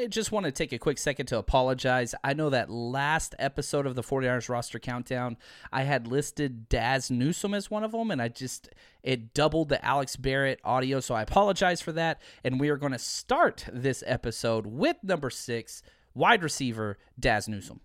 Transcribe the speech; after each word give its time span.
I 0.00 0.06
just 0.06 0.32
want 0.32 0.46
to 0.46 0.52
take 0.52 0.72
a 0.72 0.78
quick 0.78 0.96
second 0.96 1.26
to 1.26 1.36
apologize. 1.36 2.14
I 2.24 2.32
know 2.32 2.48
that 2.48 2.70
last 2.70 3.34
episode 3.38 3.86
of 3.86 3.96
the 3.96 4.02
49ers 4.02 4.48
roster 4.48 4.78
countdown, 4.78 5.36
I 5.70 5.82
had 5.82 6.06
listed 6.06 6.70
Dazz 6.70 7.10
Newsome 7.10 7.52
as 7.52 7.70
one 7.70 7.84
of 7.84 7.92
them, 7.92 8.10
and 8.10 8.22
I 8.22 8.28
just, 8.28 8.70
it 9.02 9.34
doubled 9.34 9.68
the 9.68 9.84
Alex 9.84 10.16
Barrett 10.16 10.58
audio, 10.64 11.00
so 11.00 11.14
I 11.14 11.20
apologize 11.20 11.82
for 11.82 11.92
that. 11.92 12.22
And 12.42 12.58
we 12.58 12.70
are 12.70 12.78
going 12.78 12.92
to 12.92 12.98
start 12.98 13.66
this 13.70 14.02
episode 14.06 14.64
with 14.64 14.96
number 15.02 15.28
six, 15.28 15.82
wide 16.14 16.42
receiver 16.42 16.96
Dazz 17.18 17.46
Newsome. 17.46 17.80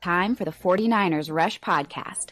Time 0.00 0.34
for 0.34 0.46
the 0.46 0.50
49ers 0.50 1.30
Rush 1.30 1.60
Podcast. 1.60 2.28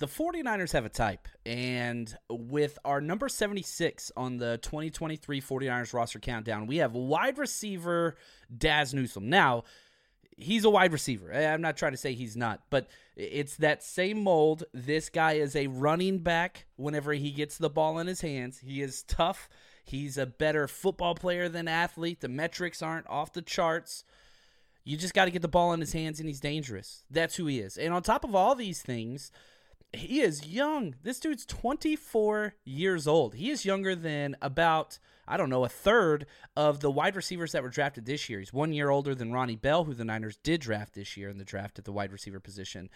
The 0.00 0.06
49ers 0.06 0.72
have 0.72 0.86
a 0.86 0.88
type, 0.88 1.28
and 1.44 2.16
with 2.30 2.78
our 2.86 3.02
number 3.02 3.28
76 3.28 4.10
on 4.16 4.38
the 4.38 4.58
2023 4.62 5.42
49ers 5.42 5.92
roster 5.92 6.18
countdown, 6.18 6.66
we 6.66 6.78
have 6.78 6.94
wide 6.94 7.36
receiver 7.36 8.16
Dazz 8.56 8.94
Newsome. 8.94 9.28
Now, 9.28 9.64
he's 10.38 10.64
a 10.64 10.70
wide 10.70 10.94
receiver. 10.94 11.30
I'm 11.30 11.60
not 11.60 11.76
trying 11.76 11.92
to 11.92 11.98
say 11.98 12.14
he's 12.14 12.34
not, 12.34 12.62
but 12.70 12.88
it's 13.14 13.56
that 13.56 13.82
same 13.82 14.24
mold. 14.24 14.64
This 14.72 15.10
guy 15.10 15.32
is 15.32 15.54
a 15.54 15.66
running 15.66 16.20
back 16.20 16.64
whenever 16.76 17.12
he 17.12 17.30
gets 17.30 17.58
the 17.58 17.68
ball 17.68 17.98
in 17.98 18.06
his 18.06 18.22
hands. 18.22 18.60
He 18.60 18.80
is 18.80 19.02
tough. 19.02 19.50
He's 19.84 20.16
a 20.16 20.24
better 20.24 20.66
football 20.66 21.14
player 21.14 21.50
than 21.50 21.68
athlete. 21.68 22.22
The 22.22 22.28
metrics 22.28 22.80
aren't 22.80 23.06
off 23.10 23.34
the 23.34 23.42
charts. 23.42 24.04
You 24.82 24.96
just 24.96 25.12
got 25.12 25.26
to 25.26 25.30
get 25.30 25.42
the 25.42 25.48
ball 25.48 25.74
in 25.74 25.80
his 25.80 25.92
hands, 25.92 26.20
and 26.20 26.26
he's 26.26 26.40
dangerous. 26.40 27.04
That's 27.10 27.36
who 27.36 27.44
he 27.44 27.60
is. 27.60 27.76
And 27.76 27.92
on 27.92 28.02
top 28.02 28.24
of 28.24 28.34
all 28.34 28.54
these 28.54 28.80
things, 28.80 29.30
he 29.92 30.20
is 30.20 30.46
young. 30.46 30.94
This 31.02 31.20
dude's 31.20 31.44
24 31.46 32.54
years 32.64 33.06
old. 33.06 33.34
He 33.34 33.50
is 33.50 33.64
younger 33.64 33.94
than 33.94 34.36
about, 34.40 34.98
I 35.26 35.36
don't 35.36 35.50
know, 35.50 35.64
a 35.64 35.68
third 35.68 36.26
of 36.56 36.80
the 36.80 36.90
wide 36.90 37.16
receivers 37.16 37.52
that 37.52 37.62
were 37.62 37.70
drafted 37.70 38.06
this 38.06 38.28
year. 38.28 38.38
He's 38.38 38.52
one 38.52 38.72
year 38.72 38.90
older 38.90 39.14
than 39.14 39.32
Ronnie 39.32 39.56
Bell, 39.56 39.84
who 39.84 39.94
the 39.94 40.04
Niners 40.04 40.36
did 40.36 40.60
draft 40.60 40.94
this 40.94 41.16
year 41.16 41.28
in 41.28 41.38
the 41.38 41.44
draft 41.44 41.78
at 41.78 41.84
the 41.84 41.92
wide 41.92 42.12
receiver 42.12 42.40
position. 42.40 42.88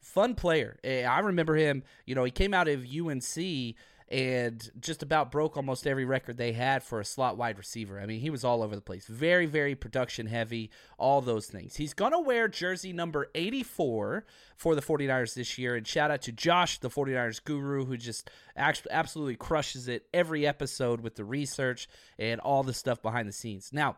Fun 0.00 0.34
player. 0.34 0.78
Eh, 0.84 1.02
I 1.04 1.18
remember 1.20 1.56
him, 1.56 1.82
you 2.04 2.14
know, 2.14 2.24
he 2.24 2.30
came 2.30 2.54
out 2.54 2.68
of 2.68 2.84
UNC 2.84 3.74
and 4.08 4.70
just 4.78 5.02
about 5.02 5.32
broke 5.32 5.56
almost 5.56 5.86
every 5.86 6.04
record 6.04 6.36
they 6.36 6.52
had 6.52 6.82
for 6.82 7.00
a 7.00 7.04
slot 7.04 7.36
wide 7.36 7.58
receiver. 7.58 7.98
I 7.98 8.06
mean, 8.06 8.20
he 8.20 8.30
was 8.30 8.44
all 8.44 8.62
over 8.62 8.76
the 8.76 8.80
place. 8.80 9.06
Very, 9.06 9.46
very 9.46 9.74
production 9.74 10.26
heavy, 10.26 10.70
all 10.96 11.20
those 11.20 11.46
things. 11.46 11.74
He's 11.74 11.92
going 11.92 12.12
to 12.12 12.20
wear 12.20 12.46
jersey 12.46 12.92
number 12.92 13.30
84 13.34 14.24
for 14.56 14.74
the 14.76 14.80
49ers 14.80 15.34
this 15.34 15.58
year. 15.58 15.74
And 15.74 15.84
shout 15.84 16.12
out 16.12 16.22
to 16.22 16.32
Josh, 16.32 16.78
the 16.78 16.88
49ers 16.88 17.42
guru, 17.42 17.84
who 17.84 17.96
just 17.96 18.30
absolutely 18.56 19.36
crushes 19.36 19.88
it 19.88 20.06
every 20.14 20.46
episode 20.46 21.00
with 21.00 21.16
the 21.16 21.24
research 21.24 21.88
and 22.16 22.40
all 22.40 22.62
the 22.62 22.74
stuff 22.74 23.02
behind 23.02 23.28
the 23.28 23.32
scenes. 23.32 23.70
Now, 23.72 23.96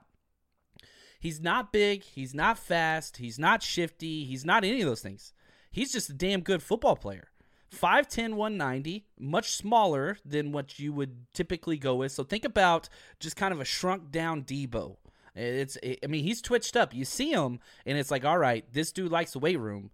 he's 1.21 1.41
not 1.41 1.71
big, 1.71 2.03
he's 2.03 2.33
not 2.33 2.59
fast, 2.59 3.19
he's 3.19 3.39
not 3.39 3.63
shifty, 3.63 4.25
he's 4.25 4.47
not 4.47 4.65
any 4.65 4.81
of 4.81 4.89
those 4.89 5.03
things. 5.03 5.35
He's 5.71 5.93
just 5.93 6.09
a 6.09 6.15
damn 6.15 6.41
good 6.41 6.63
football 6.63 6.97
player. 6.97 7.28
5'10, 7.75 8.35
190, 8.35 9.05
much 9.19 9.53
smaller 9.53 10.19
than 10.25 10.53
what 10.53 10.79
you 10.79 10.93
would 10.93 11.33
typically 11.35 11.77
go 11.77 11.97
with. 11.97 12.13
So 12.13 12.25
think 12.25 12.45
about 12.45 12.89
just 13.21 13.37
kind 13.37 13.53
of 13.53 13.61
a 13.61 13.65
shrunk 13.65 14.11
down 14.11 14.43
Deebo. 14.43 14.97
It's, 15.35 15.79
I 15.85 16.07
mean, 16.07 16.25
he's 16.25 16.43
twitched 16.43 16.77
up. 16.77 16.95
You 16.95 17.05
see 17.05 17.31
him, 17.31 17.61
and 17.87 17.97
it's 17.97 18.11
like, 18.11 18.25
all 18.25 18.39
right, 18.39 18.65
this 18.73 18.91
dude 18.91 19.13
likes 19.13 19.33
the 19.33 19.39
weight 19.39 19.59
room, 19.59 19.91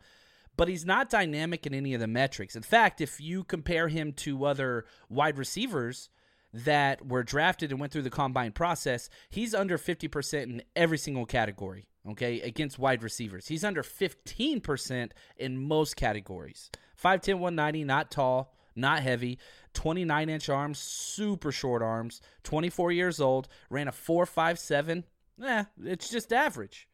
but 0.57 0.69
he's 0.69 0.87
not 0.87 1.11
dynamic 1.11 1.67
in 1.67 1.75
any 1.75 1.95
of 1.95 2.01
the 2.01 2.07
metrics. 2.07 2.57
In 2.57 2.63
fact, 2.63 3.01
if 3.01 3.21
you 3.21 3.45
compare 3.45 3.89
him 3.89 4.13
to 4.13 4.45
other 4.45 4.87
wide 5.09 5.37
receivers 5.37 6.09
that 6.53 7.07
were 7.07 7.25
drafted 7.25 7.73
and 7.73 7.81
went 7.81 7.93
through 7.93 8.03
the 8.03 8.11
combine 8.11 8.53
process, 8.53 9.11
he's 9.29 9.55
under 9.55 9.77
50% 9.77 10.43
in 10.45 10.63
every 10.77 10.99
single 10.99 11.27
category, 11.27 11.89
okay, 12.10 12.41
against 12.41 12.78
wide 12.78 13.03
receivers. 13.03 13.48
He's 13.48 13.65
under 13.65 13.82
15% 13.82 15.10
in 15.37 15.59
most 15.59 15.97
categories. 15.97 16.70
5'10, 17.03 17.34
190, 17.34 17.84
not 17.84 18.10
tall, 18.10 18.54
not 18.76 19.00
heavy. 19.03 19.38
29 19.75 20.28
inch 20.28 20.48
arms, 20.48 20.78
super 20.78 21.53
short 21.53 21.82
arms. 21.82 22.20
24 22.44 22.92
years 22.92 23.20
old, 23.20 23.48
ran 23.70 23.88
a 23.88 23.92
4.57. 23.92 25.04
Eh, 25.42 25.65
it's 25.84 26.10
just 26.10 26.32
average. 26.32 26.88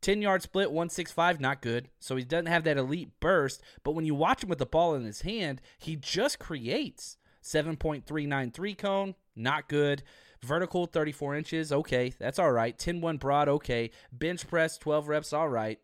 10 0.00 0.22
yard 0.22 0.42
split, 0.42 0.70
165, 0.70 1.40
not 1.40 1.60
good. 1.60 1.88
So 1.98 2.16
he 2.16 2.24
doesn't 2.24 2.46
have 2.46 2.64
that 2.64 2.76
elite 2.76 3.10
burst, 3.20 3.62
but 3.82 3.92
when 3.92 4.04
you 4.04 4.14
watch 4.14 4.42
him 4.42 4.48
with 4.48 4.58
the 4.58 4.66
ball 4.66 4.94
in 4.94 5.04
his 5.04 5.22
hand, 5.22 5.60
he 5.78 5.96
just 5.96 6.38
creates. 6.38 7.16
7.393 7.42 8.76
cone, 8.78 9.14
not 9.34 9.68
good. 9.68 10.02
Vertical, 10.42 10.86
34 10.86 11.36
inches, 11.36 11.72
okay, 11.72 12.12
that's 12.18 12.38
all 12.38 12.52
right. 12.52 12.78
10 12.78 13.00
1 13.00 13.16
broad, 13.16 13.48
okay. 13.48 13.90
Bench 14.12 14.46
press, 14.46 14.78
12 14.78 15.08
reps, 15.08 15.32
all 15.32 15.48
right. 15.48 15.80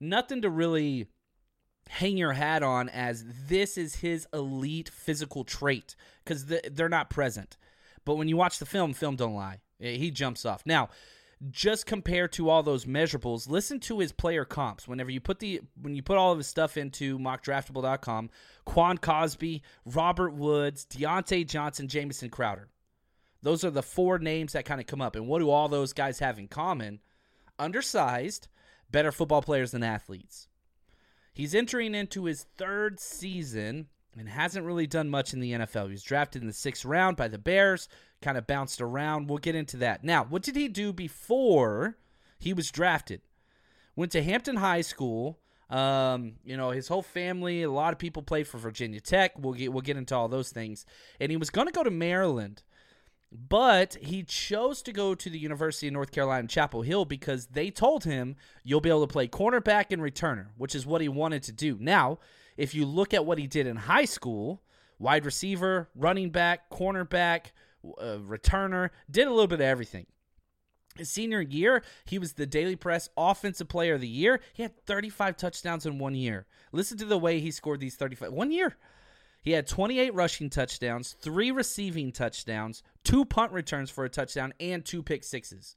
Nothing 0.00 0.42
to 0.42 0.50
really 0.50 1.06
hang 1.88 2.16
your 2.16 2.32
hat 2.32 2.62
on 2.62 2.88
as 2.88 3.24
this 3.48 3.78
is 3.78 3.96
his 3.96 4.26
elite 4.32 4.88
physical 4.88 5.44
trait 5.44 5.96
because 6.24 6.46
they're 6.46 6.88
not 6.88 7.10
present. 7.10 7.56
But 8.04 8.16
when 8.16 8.28
you 8.28 8.36
watch 8.36 8.58
the 8.58 8.66
film, 8.66 8.94
film 8.94 9.16
don't 9.16 9.34
lie. 9.34 9.60
He 9.78 10.10
jumps 10.10 10.44
off. 10.44 10.64
Now, 10.66 10.88
just 11.50 11.86
compared 11.86 12.32
to 12.32 12.50
all 12.50 12.62
those 12.62 12.84
measurables, 12.84 13.48
listen 13.48 13.78
to 13.80 14.00
his 14.00 14.12
player 14.12 14.44
comps. 14.44 14.88
Whenever 14.88 15.10
you 15.10 15.20
put 15.20 15.38
the 15.38 15.60
when 15.80 15.94
you 15.94 16.02
put 16.02 16.18
all 16.18 16.32
of 16.32 16.38
his 16.38 16.48
stuff 16.48 16.76
into 16.76 17.18
mockdraftable.com, 17.18 18.30
Quan 18.64 18.98
Cosby, 18.98 19.62
Robert 19.84 20.32
Woods, 20.32 20.84
Diontae 20.86 21.46
Johnson, 21.46 21.86
Jamison 21.86 22.28
Crowder. 22.28 22.68
Those 23.42 23.64
are 23.64 23.70
the 23.70 23.82
four 23.82 24.18
names 24.18 24.52
that 24.52 24.64
kind 24.64 24.80
of 24.80 24.86
come 24.86 25.00
up. 25.00 25.16
And 25.16 25.28
what 25.28 25.38
do 25.38 25.50
all 25.50 25.68
those 25.68 25.92
guys 25.92 26.18
have 26.18 26.38
in 26.38 26.48
common? 26.48 27.00
Undersized, 27.58 28.48
better 28.90 29.12
football 29.12 29.42
players 29.42 29.70
than 29.70 29.82
athletes. 29.82 30.48
He's 31.32 31.54
entering 31.54 31.94
into 31.94 32.24
his 32.24 32.46
third 32.56 32.98
season 32.98 33.86
and 34.18 34.28
hasn't 34.28 34.66
really 34.66 34.86
done 34.86 35.08
much 35.08 35.32
in 35.32 35.40
the 35.40 35.52
NFL. 35.52 35.86
He 35.86 35.92
was 35.92 36.02
drafted 36.02 36.42
in 36.42 36.48
the 36.48 36.52
sixth 36.52 36.84
round 36.84 37.16
by 37.16 37.28
the 37.28 37.38
Bears, 37.38 37.88
kind 38.20 38.36
of 38.36 38.46
bounced 38.46 38.80
around. 38.80 39.28
We'll 39.28 39.38
get 39.38 39.54
into 39.54 39.76
that. 39.78 40.02
Now, 40.02 40.24
what 40.24 40.42
did 40.42 40.56
he 40.56 40.66
do 40.66 40.92
before 40.92 41.96
he 42.38 42.52
was 42.52 42.70
drafted? 42.70 43.20
Went 43.94 44.12
to 44.12 44.22
Hampton 44.22 44.56
High 44.56 44.80
School. 44.80 45.38
Um, 45.70 46.36
you 46.44 46.56
know, 46.56 46.70
his 46.70 46.88
whole 46.88 47.02
family, 47.02 47.62
a 47.62 47.70
lot 47.70 47.92
of 47.92 47.98
people 47.98 48.22
played 48.22 48.48
for 48.48 48.58
Virginia 48.58 49.00
Tech. 49.00 49.32
We'll 49.38 49.52
get 49.52 49.72
we'll 49.72 49.82
get 49.82 49.96
into 49.96 50.16
all 50.16 50.28
those 50.28 50.50
things. 50.50 50.86
And 51.20 51.30
he 51.30 51.36
was 51.36 51.50
going 51.50 51.66
to 51.66 51.72
go 51.72 51.84
to 51.84 51.90
Maryland. 51.90 52.62
But 53.30 53.96
he 54.00 54.22
chose 54.22 54.80
to 54.82 54.92
go 54.92 55.14
to 55.14 55.28
the 55.28 55.38
University 55.38 55.86
of 55.86 55.92
North 55.92 56.12
Carolina, 56.12 56.48
Chapel 56.48 56.82
Hill, 56.82 57.04
because 57.04 57.46
they 57.46 57.70
told 57.70 58.04
him 58.04 58.36
you'll 58.64 58.80
be 58.80 58.88
able 58.88 59.06
to 59.06 59.12
play 59.12 59.28
cornerback 59.28 59.86
and 59.90 60.00
returner, 60.00 60.46
which 60.56 60.74
is 60.74 60.86
what 60.86 61.02
he 61.02 61.08
wanted 61.08 61.42
to 61.44 61.52
do. 61.52 61.76
Now, 61.78 62.18
if 62.56 62.74
you 62.74 62.86
look 62.86 63.12
at 63.12 63.26
what 63.26 63.38
he 63.38 63.46
did 63.46 63.66
in 63.66 63.76
high 63.76 64.06
school, 64.06 64.62
wide 64.98 65.26
receiver, 65.26 65.90
running 65.94 66.30
back, 66.30 66.70
cornerback, 66.70 67.52
uh, 67.84 68.18
returner, 68.18 68.90
did 69.10 69.26
a 69.26 69.30
little 69.30 69.46
bit 69.46 69.60
of 69.60 69.66
everything. 69.66 70.06
His 70.96 71.10
senior 71.10 71.40
year, 71.40 71.84
he 72.06 72.18
was 72.18 72.32
the 72.32 72.46
Daily 72.46 72.74
Press 72.74 73.08
Offensive 73.16 73.68
Player 73.68 73.94
of 73.94 74.00
the 74.00 74.08
Year. 74.08 74.40
He 74.52 74.62
had 74.62 74.84
35 74.86 75.36
touchdowns 75.36 75.86
in 75.86 75.98
one 75.98 76.14
year. 76.14 76.46
Listen 76.72 76.98
to 76.98 77.04
the 77.04 77.18
way 77.18 77.40
he 77.40 77.50
scored 77.50 77.78
these 77.78 77.94
35. 77.94 78.32
One 78.32 78.50
year. 78.50 78.76
He 79.48 79.54
had 79.54 79.66
28 79.66 80.12
rushing 80.12 80.50
touchdowns, 80.50 81.16
three 81.22 81.50
receiving 81.50 82.12
touchdowns, 82.12 82.82
two 83.02 83.24
punt 83.24 83.50
returns 83.50 83.88
for 83.88 84.04
a 84.04 84.10
touchdown, 84.10 84.52
and 84.60 84.84
two 84.84 85.02
pick 85.02 85.24
sixes. 85.24 85.74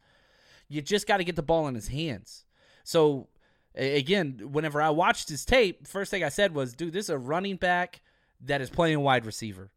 You 0.68 0.82
just 0.82 1.08
got 1.08 1.18
to 1.18 1.24
get 1.24 1.38
the 1.38 1.42
ball 1.42 1.70
in 1.70 1.76
his 1.76 1.88
hands. 1.88 2.44
So, 2.84 3.30
again, 3.74 4.42
whenever 4.52 4.82
I 4.82 4.90
watched 4.90 5.30
his 5.30 5.46
tape, 5.46 5.88
first 5.88 6.12
thing 6.12 6.22
I 6.22 6.28
said 6.28 6.54
was, 6.54 6.74
dude, 6.74 6.92
this 6.92 7.06
is 7.06 7.12
a 7.12 7.18
running 7.18 7.56
back 7.56 8.02
that 8.42 8.60
is 8.60 8.70
playing 8.70 9.00
wide 9.00 9.26
receiver. 9.26 9.72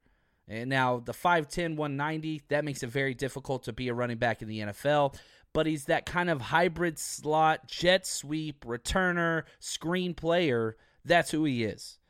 And 0.48 0.68
now 0.68 0.98
the 0.98 1.12
5'10, 1.12 1.76
190, 1.76 2.42
that 2.48 2.64
makes 2.64 2.82
it 2.82 2.90
very 2.90 3.14
difficult 3.14 3.62
to 3.62 3.72
be 3.72 3.86
a 3.86 3.94
running 3.94 4.18
back 4.18 4.42
in 4.42 4.48
the 4.48 4.58
NFL. 4.58 5.14
But 5.52 5.66
he's 5.66 5.84
that 5.84 6.04
kind 6.04 6.30
of 6.30 6.40
hybrid 6.40 6.98
slot, 6.98 7.68
jet 7.68 8.08
sweep, 8.08 8.64
returner, 8.64 9.44
screen 9.60 10.14
player. 10.14 10.76
That's 11.04 11.30
who 11.30 11.44
he 11.44 11.62
is. 11.62 12.00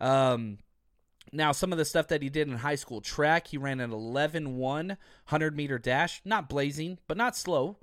Um, 0.00 0.58
now, 1.34 1.50
some 1.50 1.72
of 1.72 1.78
the 1.78 1.84
stuff 1.84 2.08
that 2.08 2.22
he 2.22 2.28
did 2.28 2.48
in 2.48 2.56
high 2.56 2.76
school 2.76 3.00
track, 3.00 3.48
he 3.48 3.58
ran 3.58 3.80
an 3.80 3.92
11 3.92 4.56
1 4.56 4.86
100 4.88 5.56
meter 5.56 5.78
dash. 5.78 6.22
Not 6.24 6.48
blazing, 6.48 6.98
but 7.08 7.16
not 7.16 7.36
slow. 7.36 7.76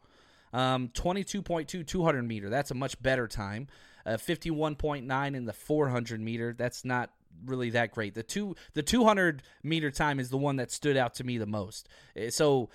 Um, 0.53 0.89
22.2 0.89 1.85
200 1.85 2.23
meter. 2.23 2.49
That's 2.49 2.71
a 2.71 2.75
much 2.75 3.01
better 3.01 3.27
time. 3.27 3.67
Uh, 4.05 4.11
51.9 4.11 5.35
in 5.35 5.45
the 5.45 5.53
400 5.53 6.21
meter. 6.21 6.53
That's 6.57 6.85
not 6.85 7.11
really 7.45 7.71
that 7.71 7.91
great. 7.91 8.13
The 8.13 8.23
two 8.23 8.55
the 8.73 8.83
200 8.83 9.43
meter 9.63 9.91
time 9.91 10.19
is 10.19 10.29
the 10.29 10.37
one 10.37 10.55
that 10.55 10.71
stood 10.71 10.95
out 10.95 11.15
to 11.15 11.23
me 11.23 11.37
the 11.37 11.45
most. 11.45 11.89
Eh, 12.15 12.29
so 12.29 12.69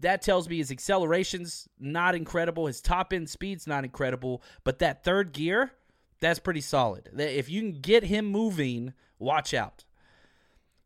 that 0.00 0.22
tells 0.22 0.48
me 0.48 0.58
his 0.58 0.70
acceleration's 0.70 1.68
not 1.78 2.14
incredible, 2.14 2.66
his 2.66 2.80
top 2.80 3.12
end 3.12 3.28
speed's 3.28 3.66
not 3.66 3.84
incredible, 3.84 4.42
but 4.64 4.78
that 4.78 5.02
third 5.02 5.32
gear, 5.32 5.72
that's 6.20 6.38
pretty 6.38 6.60
solid. 6.60 7.10
If 7.18 7.48
you 7.48 7.60
can 7.60 7.80
get 7.80 8.04
him 8.04 8.26
moving, 8.26 8.92
watch 9.18 9.52
out. 9.54 9.84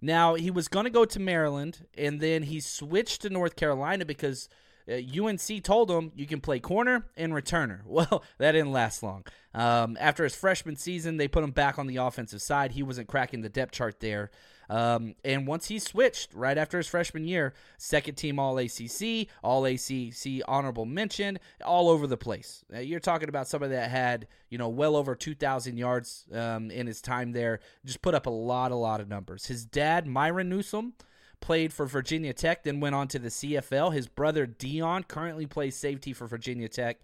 Now, 0.04 0.34
he 0.34 0.50
was 0.50 0.68
going 0.68 0.84
to 0.84 0.90
go 0.90 1.06
to 1.06 1.18
Maryland, 1.18 1.86
and 1.96 2.20
then 2.20 2.42
he 2.42 2.60
switched 2.60 3.22
to 3.22 3.30
North 3.30 3.56
Carolina 3.56 4.04
because 4.04 4.50
uh, 4.86 4.96
UNC 4.96 5.64
told 5.64 5.90
him 5.90 6.12
you 6.14 6.26
can 6.26 6.42
play 6.42 6.60
corner 6.60 7.06
and 7.16 7.32
returner. 7.32 7.80
Well, 7.86 8.22
that 8.36 8.52
didn't 8.52 8.72
last 8.72 9.02
long. 9.02 9.24
Um, 9.54 9.96
after 9.98 10.22
his 10.22 10.36
freshman 10.36 10.76
season, 10.76 11.16
they 11.16 11.26
put 11.26 11.42
him 11.42 11.52
back 11.52 11.78
on 11.78 11.86
the 11.86 11.96
offensive 11.96 12.42
side. 12.42 12.72
He 12.72 12.82
wasn't 12.82 13.08
cracking 13.08 13.40
the 13.40 13.48
depth 13.48 13.72
chart 13.72 14.00
there. 14.00 14.30
Um, 14.68 15.14
and 15.24 15.46
once 15.46 15.68
he 15.68 15.78
switched 15.78 16.32
right 16.34 16.56
after 16.56 16.78
his 16.78 16.86
freshman 16.86 17.24
year, 17.26 17.54
second 17.78 18.14
team 18.14 18.38
All 18.38 18.58
ACC, 18.58 19.28
All 19.42 19.64
ACC 19.64 20.42
honorable 20.46 20.84
mention, 20.84 21.38
all 21.64 21.88
over 21.88 22.06
the 22.06 22.16
place. 22.16 22.64
Uh, 22.74 22.78
you're 22.78 23.00
talking 23.00 23.28
about 23.28 23.48
somebody 23.48 23.74
that 23.74 23.90
had 23.90 24.26
you 24.48 24.58
know 24.58 24.68
well 24.68 24.96
over 24.96 25.14
2,000 25.14 25.76
yards 25.76 26.26
um, 26.32 26.70
in 26.70 26.86
his 26.86 27.00
time 27.00 27.32
there. 27.32 27.60
Just 27.84 28.02
put 28.02 28.14
up 28.14 28.26
a 28.26 28.30
lot, 28.30 28.72
a 28.72 28.76
lot 28.76 29.00
of 29.00 29.08
numbers. 29.08 29.46
His 29.46 29.64
dad, 29.64 30.06
Myron 30.06 30.48
Newsome 30.48 30.94
played 31.40 31.72
for 31.72 31.84
Virginia 31.86 32.32
Tech, 32.32 32.64
then 32.64 32.80
went 32.80 32.94
on 32.94 33.06
to 33.08 33.18
the 33.18 33.28
CFL. 33.28 33.92
His 33.92 34.08
brother 34.08 34.46
Dion 34.46 35.04
currently 35.04 35.46
plays 35.46 35.76
safety 35.76 36.12
for 36.12 36.26
Virginia 36.26 36.68
Tech. 36.68 36.98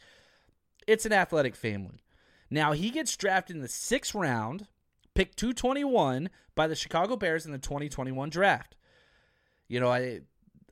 It's 0.87 1.05
an 1.05 1.13
athletic 1.13 1.55
family. 1.55 2.03
Now 2.51 2.73
he 2.73 2.91
gets 2.91 3.17
drafted 3.17 3.57
in 3.57 3.63
the 3.63 3.69
sixth 3.69 4.15
round, 4.15 4.67
picked 5.21 5.37
221 5.37 6.31
by 6.55 6.67
the 6.67 6.75
Chicago 6.75 7.15
Bears 7.15 7.45
in 7.45 7.53
the 7.53 7.59
2021 7.59 8.31
draft. 8.31 8.75
You 9.69 9.79
know, 9.79 9.93
I 9.93 10.21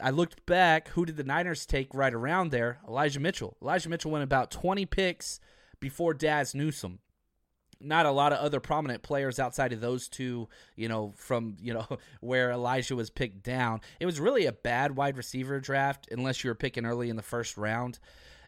I 0.00 0.08
looked 0.08 0.46
back. 0.46 0.88
Who 0.88 1.04
did 1.04 1.18
the 1.18 1.24
Niners 1.24 1.66
take 1.66 1.92
right 1.92 2.14
around 2.14 2.50
there? 2.50 2.78
Elijah 2.88 3.20
Mitchell. 3.20 3.58
Elijah 3.60 3.90
Mitchell 3.90 4.10
went 4.10 4.24
about 4.24 4.50
20 4.50 4.86
picks 4.86 5.38
before 5.80 6.14
Dazz 6.14 6.54
Newsome 6.54 7.00
not 7.80 8.06
a 8.06 8.10
lot 8.10 8.32
of 8.32 8.40
other 8.40 8.58
prominent 8.58 9.04
players 9.04 9.38
outside 9.38 9.72
of 9.72 9.80
those 9.80 10.08
two, 10.08 10.48
you 10.74 10.88
know, 10.88 11.12
from, 11.16 11.56
you 11.60 11.72
know, 11.72 11.86
where 12.20 12.50
Elijah 12.50 12.96
was 12.96 13.08
picked 13.08 13.44
down. 13.44 13.80
It 14.00 14.06
was 14.06 14.18
really 14.18 14.46
a 14.46 14.52
bad 14.52 14.96
wide 14.96 15.16
receiver 15.16 15.60
draft 15.60 16.08
unless 16.10 16.42
you 16.42 16.50
were 16.50 16.56
picking 16.56 16.84
early 16.84 17.08
in 17.08 17.14
the 17.14 17.22
first 17.22 17.56
round. 17.56 18.00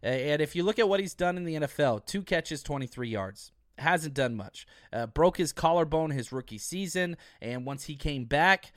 And 0.03 0.43
if 0.43 0.57
you 0.57 0.65
look 0.65 0.81
at 0.81 0.89
what 0.89 0.99
he's 0.99 1.15
done 1.15 1.37
in 1.37 1.45
the 1.45 1.55
NFL, 1.55 2.07
two 2.07 2.23
catches, 2.23 2.65
23 2.65 3.09
yards. 3.09 3.53
Hasn't 3.81 4.15
done 4.15 4.37
much. 4.37 4.67
Uh, 4.93 5.07
broke 5.07 5.37
his 5.37 5.53
collarbone 5.53 6.11
his 6.11 6.33
rookie 6.33 6.59
season, 6.59 7.17
and 7.41 7.67
once 7.67 7.85
he 7.85 7.97
came 7.97 8.25
back, 8.25 8.73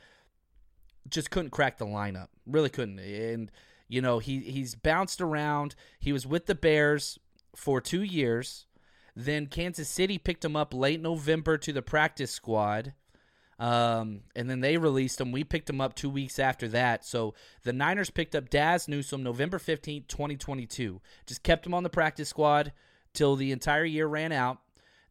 just 1.08 1.30
couldn't 1.30 1.52
crack 1.52 1.78
the 1.78 1.86
lineup. 1.86 2.28
Really 2.48 2.70
couldn't. 2.70 3.00
And 3.00 3.52
you 3.88 4.02
know, 4.02 4.20
he 4.20 4.40
he's 4.40 4.76
bounced 4.76 5.22
around. 5.22 5.76
He 6.00 6.12
was 6.12 6.26
with 6.26 6.46
the 6.48 6.56
Bears 6.56 7.20
for 7.56 7.80
two 7.80 8.02
years 8.02 8.66
then 9.16 9.48
Kansas 9.48 9.90
City 9.90 10.18
picked 10.18 10.44
him 10.44 10.56
up 10.56 10.74
late 10.74 11.02
November 11.02 11.58
to 11.60 11.74
the 11.74 11.82
practice 11.82 12.32
squad. 12.32 12.94
Um, 13.60 14.22
and 14.36 14.50
then 14.50 14.62
they 14.62 14.78
released 14.78 15.22
him. 15.22 15.32
We 15.32 15.44
picked 15.44 15.70
him 15.70 15.80
up 15.80 15.94
two 15.94 16.10
weeks 16.10 16.40
after 16.40 16.68
that. 16.70 17.06
So 17.06 17.36
the 17.64 17.74
Niners 17.74 18.10
picked 18.10 18.36
up 18.36 18.50
Dazz 18.50 18.88
Newsome 18.88 19.24
November 19.24 19.60
15th, 19.60 20.08
2022. 20.08 21.00
Just 21.28 21.44
kept 21.44 21.66
him 21.66 21.74
on 21.74 21.84
the 21.84 21.90
practice 21.90 22.30
squad 22.30 22.74
till 23.14 23.36
the 23.36 23.52
entire 23.52 23.86
year 23.86 24.08
ran 24.08 24.32
out. 24.32 24.58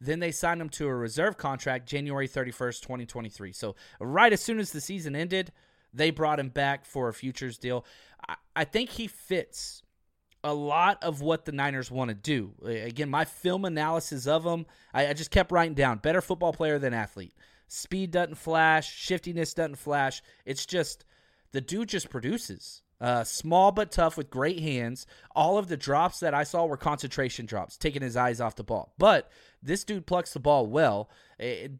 Then 0.02 0.18
they 0.18 0.32
signed 0.32 0.60
him 0.60 0.68
to 0.70 0.88
a 0.88 0.94
reserve 0.94 1.36
contract 1.36 1.88
January 1.88 2.26
31st, 2.26 2.80
2023. 2.80 3.52
So 3.52 3.76
right 4.00 4.32
as 4.32 4.42
soon 4.42 4.58
as 4.58 4.72
the 4.72 4.80
season 4.80 5.14
ended, 5.14 5.52
they 5.94 6.10
brought 6.10 6.40
him 6.40 6.48
back 6.48 6.84
for 6.84 7.08
a 7.08 7.14
futures 7.14 7.56
deal. 7.56 7.84
I, 8.28 8.34
I 8.56 8.64
think 8.64 8.90
he 8.90 9.06
fits 9.06 9.84
a 10.42 10.52
lot 10.52 11.00
of 11.04 11.20
what 11.20 11.44
the 11.44 11.52
Niners 11.52 11.88
want 11.88 12.08
to 12.08 12.16
do. 12.16 12.52
Again, 12.66 13.10
my 13.10 13.24
film 13.24 13.64
analysis 13.64 14.26
of 14.26 14.44
him, 14.44 14.66
I, 14.92 15.06
I, 15.06 15.12
just 15.12 15.30
kept 15.30 15.52
writing 15.52 15.74
down 15.74 15.98
better 15.98 16.20
football 16.20 16.52
player 16.52 16.80
than 16.80 16.92
athlete. 16.92 17.34
Speed 17.68 18.10
doesn't 18.10 18.34
flash, 18.34 18.92
shiftiness 18.92 19.54
doesn't 19.54 19.76
flash. 19.76 20.20
It's 20.44 20.66
just 20.66 21.04
the 21.52 21.60
dude 21.60 21.90
just 21.90 22.10
produces. 22.10 22.82
Uh, 23.02 23.24
small 23.24 23.72
but 23.72 23.90
tough 23.90 24.16
with 24.16 24.30
great 24.30 24.60
hands. 24.60 25.06
All 25.34 25.58
of 25.58 25.66
the 25.66 25.76
drops 25.76 26.20
that 26.20 26.34
I 26.34 26.44
saw 26.44 26.66
were 26.66 26.76
concentration 26.76 27.46
drops, 27.46 27.76
taking 27.76 28.00
his 28.00 28.16
eyes 28.16 28.40
off 28.40 28.54
the 28.54 28.62
ball. 28.62 28.94
But 28.96 29.28
this 29.60 29.82
dude 29.82 30.06
plucks 30.06 30.32
the 30.32 30.38
ball 30.38 30.66
well. 30.66 31.10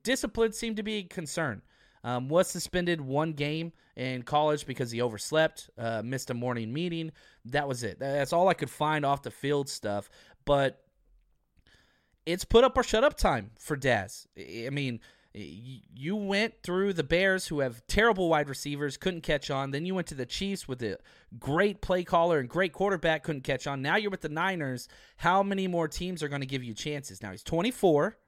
discipline 0.02 0.52
seemed 0.52 0.78
to 0.78 0.82
be 0.82 0.94
a 0.94 1.02
concern. 1.04 1.62
Um, 2.04 2.28
was 2.28 2.48
suspended 2.48 3.00
one 3.00 3.34
game 3.34 3.72
in 3.94 4.24
college 4.24 4.66
because 4.66 4.90
he 4.90 5.00
overslept, 5.00 5.70
uh, 5.78 6.02
missed 6.04 6.30
a 6.30 6.34
morning 6.34 6.72
meeting. 6.72 7.12
That 7.44 7.69
was 7.69 7.84
it. 7.84 8.00
That's 8.00 8.32
all 8.32 8.48
I 8.48 8.54
could 8.54 8.70
find 8.70 9.04
off 9.04 9.22
the 9.22 9.30
field 9.30 9.69
stuff. 9.69 10.10
But 10.44 10.82
it's 12.26 12.44
put 12.44 12.64
up 12.64 12.76
or 12.76 12.82
shut 12.82 13.04
up 13.04 13.16
time 13.16 13.52
for 13.60 13.76
Dazz. 13.76 14.26
I 14.36 14.70
mean, 14.70 14.98
you 15.34 16.14
went 16.17 16.62
through 16.62 16.93
the 16.93 17.02
Bears, 17.02 17.46
who 17.46 17.61
have 17.61 17.87
terrible 17.87 18.29
wide 18.29 18.49
receivers, 18.49 18.96
couldn't 18.96 19.23
catch 19.23 19.50
on. 19.50 19.70
Then 19.70 19.87
you 19.87 19.94
went 19.94 20.06
to 20.08 20.14
the 20.14 20.26
Chiefs 20.26 20.69
with 20.69 20.82
a 20.82 20.99
great 21.38 21.81
play 21.81 22.05
caller 22.05 22.38
and 22.38 22.49
great 22.49 22.73
quarterback, 22.73 23.23
couldn't 23.23 23.44
catch 23.44 23.67
on. 23.67 23.81
Now 23.81 23.96
you're 23.96 24.11
with 24.11 24.20
the 24.20 24.29
Niners. 24.29 24.88
How 25.17 25.43
many 25.43 25.67
more 25.67 25.88
teams 25.88 26.23
are 26.23 26.29
going 26.29 26.43
to 26.43 26.46
give 26.46 26.62
you 26.62 26.75
chances? 26.75 27.23
Now 27.23 27.31
he's 27.31 27.43
24. 27.43 28.19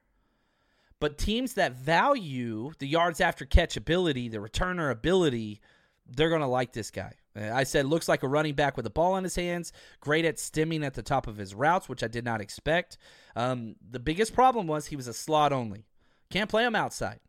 But 0.98 1.18
teams 1.18 1.54
that 1.54 1.76
value 1.76 2.72
the 2.78 2.88
yards 2.88 3.20
after 3.20 3.44
catch 3.44 3.76
ability, 3.76 4.28
the 4.28 4.38
returner 4.38 4.90
ability, 4.90 5.60
they're 6.06 6.30
going 6.30 6.40
to 6.40 6.46
like 6.46 6.72
this 6.72 6.90
guy. 6.90 7.12
I 7.36 7.64
said 7.64 7.84
looks 7.86 8.08
like 8.08 8.22
a 8.22 8.28
running 8.28 8.54
back 8.54 8.76
with 8.76 8.86
a 8.86 8.90
ball 8.90 9.16
in 9.16 9.24
his 9.24 9.34
hands, 9.34 9.72
great 10.00 10.24
at 10.24 10.38
stemming 10.38 10.84
at 10.84 10.94
the 10.94 11.02
top 11.02 11.26
of 11.26 11.36
his 11.36 11.54
routes, 11.54 11.88
which 11.88 12.02
I 12.02 12.06
did 12.06 12.24
not 12.24 12.40
expect. 12.40 12.96
Um, 13.34 13.74
the 13.90 13.98
biggest 13.98 14.32
problem 14.34 14.66
was 14.66 14.86
he 14.86 14.96
was 14.96 15.08
a 15.08 15.12
slot 15.12 15.52
only. 15.52 15.84
Can't 16.34 16.50
play 16.50 16.64
him 16.64 16.74
outside. 16.74 17.20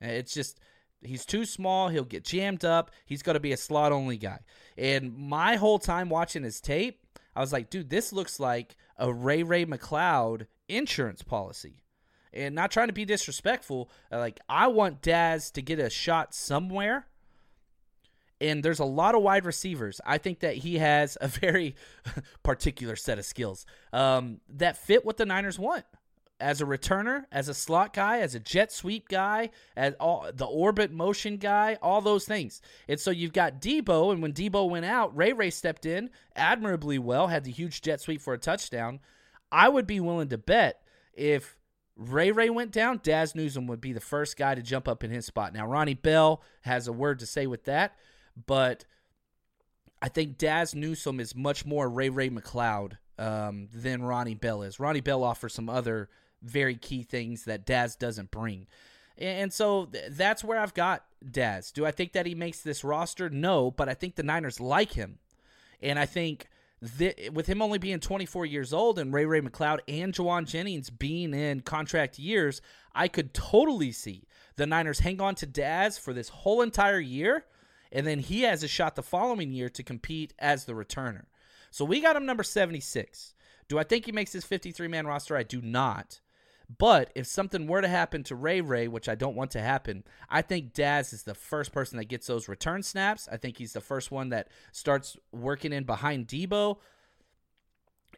It's 0.00 0.32
just 0.32 0.60
he's 1.02 1.26
too 1.26 1.44
small. 1.44 1.88
He'll 1.88 2.04
get 2.04 2.22
jammed 2.22 2.64
up. 2.64 2.92
He's 3.04 3.20
going 3.20 3.34
to 3.34 3.40
be 3.40 3.50
a 3.50 3.56
slot 3.56 3.90
only 3.90 4.16
guy. 4.16 4.38
And 4.78 5.12
my 5.18 5.56
whole 5.56 5.80
time 5.80 6.08
watching 6.08 6.44
his 6.44 6.60
tape, 6.60 7.04
I 7.34 7.40
was 7.40 7.52
like, 7.52 7.68
dude, 7.68 7.90
this 7.90 8.12
looks 8.12 8.38
like 8.38 8.76
a 8.96 9.12
Ray 9.12 9.42
Ray 9.42 9.66
McCloud 9.66 10.46
insurance 10.68 11.22
policy 11.22 11.82
and 12.32 12.54
not 12.54 12.70
trying 12.70 12.86
to 12.86 12.92
be 12.92 13.04
disrespectful. 13.04 13.90
Uh, 14.12 14.18
like 14.18 14.38
I 14.48 14.68
want 14.68 15.02
Dazz 15.02 15.50
to 15.50 15.60
get 15.60 15.80
a 15.80 15.90
shot 15.90 16.32
somewhere. 16.32 17.08
And 18.40 18.62
there's 18.62 18.78
a 18.78 18.84
lot 18.84 19.16
of 19.16 19.22
wide 19.22 19.46
receivers. 19.46 20.00
I 20.06 20.18
think 20.18 20.38
that 20.40 20.54
he 20.58 20.78
has 20.78 21.18
a 21.20 21.26
very 21.26 21.74
particular 22.44 22.94
set 22.94 23.18
of 23.18 23.24
skills 23.24 23.66
um, 23.92 24.40
that 24.48 24.76
fit 24.76 25.04
what 25.04 25.16
the 25.16 25.26
Niners 25.26 25.58
want 25.58 25.84
as 26.40 26.60
a 26.60 26.64
returner, 26.64 27.24
as 27.30 27.48
a 27.48 27.54
slot 27.54 27.92
guy, 27.92 28.18
as 28.18 28.34
a 28.34 28.40
jet 28.40 28.72
sweep 28.72 29.08
guy, 29.08 29.50
as 29.76 29.94
all 30.00 30.28
the 30.34 30.44
orbit 30.44 30.90
motion 30.90 31.36
guy, 31.36 31.78
all 31.80 32.00
those 32.00 32.24
things. 32.24 32.60
And 32.88 32.98
so 32.98 33.10
you've 33.10 33.32
got 33.32 33.60
Deebo, 33.60 34.12
and 34.12 34.20
when 34.20 34.32
Deebo 34.32 34.68
went 34.68 34.84
out, 34.84 35.16
Ray 35.16 35.32
Ray 35.32 35.50
stepped 35.50 35.86
in 35.86 36.10
admirably 36.34 36.98
well, 36.98 37.28
had 37.28 37.44
the 37.44 37.52
huge 37.52 37.82
jet 37.82 38.00
sweep 38.00 38.20
for 38.20 38.34
a 38.34 38.38
touchdown. 38.38 39.00
I 39.52 39.68
would 39.68 39.86
be 39.86 40.00
willing 40.00 40.28
to 40.28 40.38
bet 40.38 40.82
if 41.12 41.56
Ray 41.96 42.32
Ray 42.32 42.50
went 42.50 42.72
down, 42.72 43.00
Dazz 43.02 43.34
Newsome 43.34 43.68
would 43.68 43.80
be 43.80 43.92
the 43.92 44.00
first 44.00 44.36
guy 44.36 44.54
to 44.54 44.62
jump 44.62 44.88
up 44.88 45.04
in 45.04 45.10
his 45.10 45.26
spot. 45.26 45.54
Now, 45.54 45.66
Ronnie 45.66 45.94
Bell 45.94 46.42
has 46.62 46.88
a 46.88 46.92
word 46.92 47.20
to 47.20 47.26
say 47.26 47.46
with 47.46 47.64
that, 47.64 47.96
but 48.46 48.84
I 50.02 50.08
think 50.08 50.36
Dazz 50.36 50.74
Newsome 50.74 51.20
is 51.20 51.36
much 51.36 51.64
more 51.64 51.88
Ray 51.88 52.08
Ray 52.08 52.30
McCloud 52.30 52.98
um, 53.18 53.68
than 53.72 54.02
Ronnie 54.02 54.34
Bell 54.34 54.62
is. 54.62 54.80
Ronnie 54.80 55.00
Bell 55.00 55.22
offers 55.22 55.54
some 55.54 55.70
other 55.70 56.08
very 56.44 56.76
key 56.76 57.02
things 57.02 57.44
that 57.44 57.66
Dazz 57.66 57.96
doesn't 57.96 58.30
bring. 58.30 58.66
And 59.16 59.52
so 59.52 59.88
that's 60.10 60.42
where 60.42 60.58
I've 60.58 60.74
got 60.74 61.04
Dazz. 61.28 61.70
Do 61.70 61.86
I 61.86 61.92
think 61.92 62.12
that 62.12 62.26
he 62.26 62.34
makes 62.34 62.60
this 62.60 62.82
roster? 62.82 63.30
No, 63.30 63.70
but 63.70 63.88
I 63.88 63.94
think 63.94 64.16
the 64.16 64.22
Niners 64.22 64.60
like 64.60 64.92
him. 64.92 65.18
And 65.80 65.98
I 65.98 66.06
think 66.06 66.48
th- 66.98 67.30
with 67.30 67.46
him 67.46 67.62
only 67.62 67.78
being 67.78 68.00
24 68.00 68.46
years 68.46 68.72
old 68.72 68.98
and 68.98 69.12
Ray 69.12 69.24
Ray 69.24 69.40
McCloud 69.40 69.80
and 69.86 70.12
Jauan 70.12 70.46
Jennings 70.46 70.90
being 70.90 71.32
in 71.32 71.60
contract 71.60 72.18
years, 72.18 72.60
I 72.94 73.08
could 73.08 73.34
totally 73.34 73.92
see 73.92 74.26
the 74.56 74.66
Niners 74.66 75.00
hang 75.00 75.20
on 75.20 75.34
to 75.36 75.46
Dazz 75.46 75.98
for 75.98 76.12
this 76.12 76.28
whole 76.28 76.62
entire 76.62 77.00
year, 77.00 77.44
and 77.92 78.06
then 78.06 78.18
he 78.18 78.42
has 78.42 78.62
a 78.62 78.68
shot 78.68 78.96
the 78.96 79.02
following 79.02 79.52
year 79.52 79.68
to 79.68 79.82
compete 79.82 80.34
as 80.38 80.64
the 80.64 80.72
returner. 80.72 81.24
So 81.70 81.84
we 81.84 82.00
got 82.00 82.16
him 82.16 82.26
number 82.26 82.42
76. 82.42 83.34
Do 83.68 83.78
I 83.78 83.84
think 83.84 84.06
he 84.06 84.12
makes 84.12 84.32
his 84.32 84.44
53 84.44 84.88
man 84.88 85.06
roster? 85.06 85.36
I 85.36 85.42
do 85.42 85.60
not. 85.60 86.20
But 86.78 87.10
if 87.14 87.26
something 87.26 87.66
were 87.66 87.82
to 87.82 87.88
happen 87.88 88.22
to 88.24 88.34
Ray 88.34 88.60
Ray, 88.60 88.88
which 88.88 89.08
I 89.08 89.14
don't 89.14 89.36
want 89.36 89.50
to 89.52 89.60
happen, 89.60 90.04
I 90.30 90.42
think 90.42 90.72
Dazz 90.72 91.12
is 91.12 91.22
the 91.22 91.34
first 91.34 91.72
person 91.72 91.98
that 91.98 92.06
gets 92.06 92.26
those 92.26 92.48
return 92.48 92.82
snaps. 92.82 93.28
I 93.30 93.36
think 93.36 93.58
he's 93.58 93.74
the 93.74 93.80
first 93.80 94.10
one 94.10 94.30
that 94.30 94.48
starts 94.72 95.16
working 95.30 95.72
in 95.72 95.84
behind 95.84 96.26
Deebo, 96.26 96.78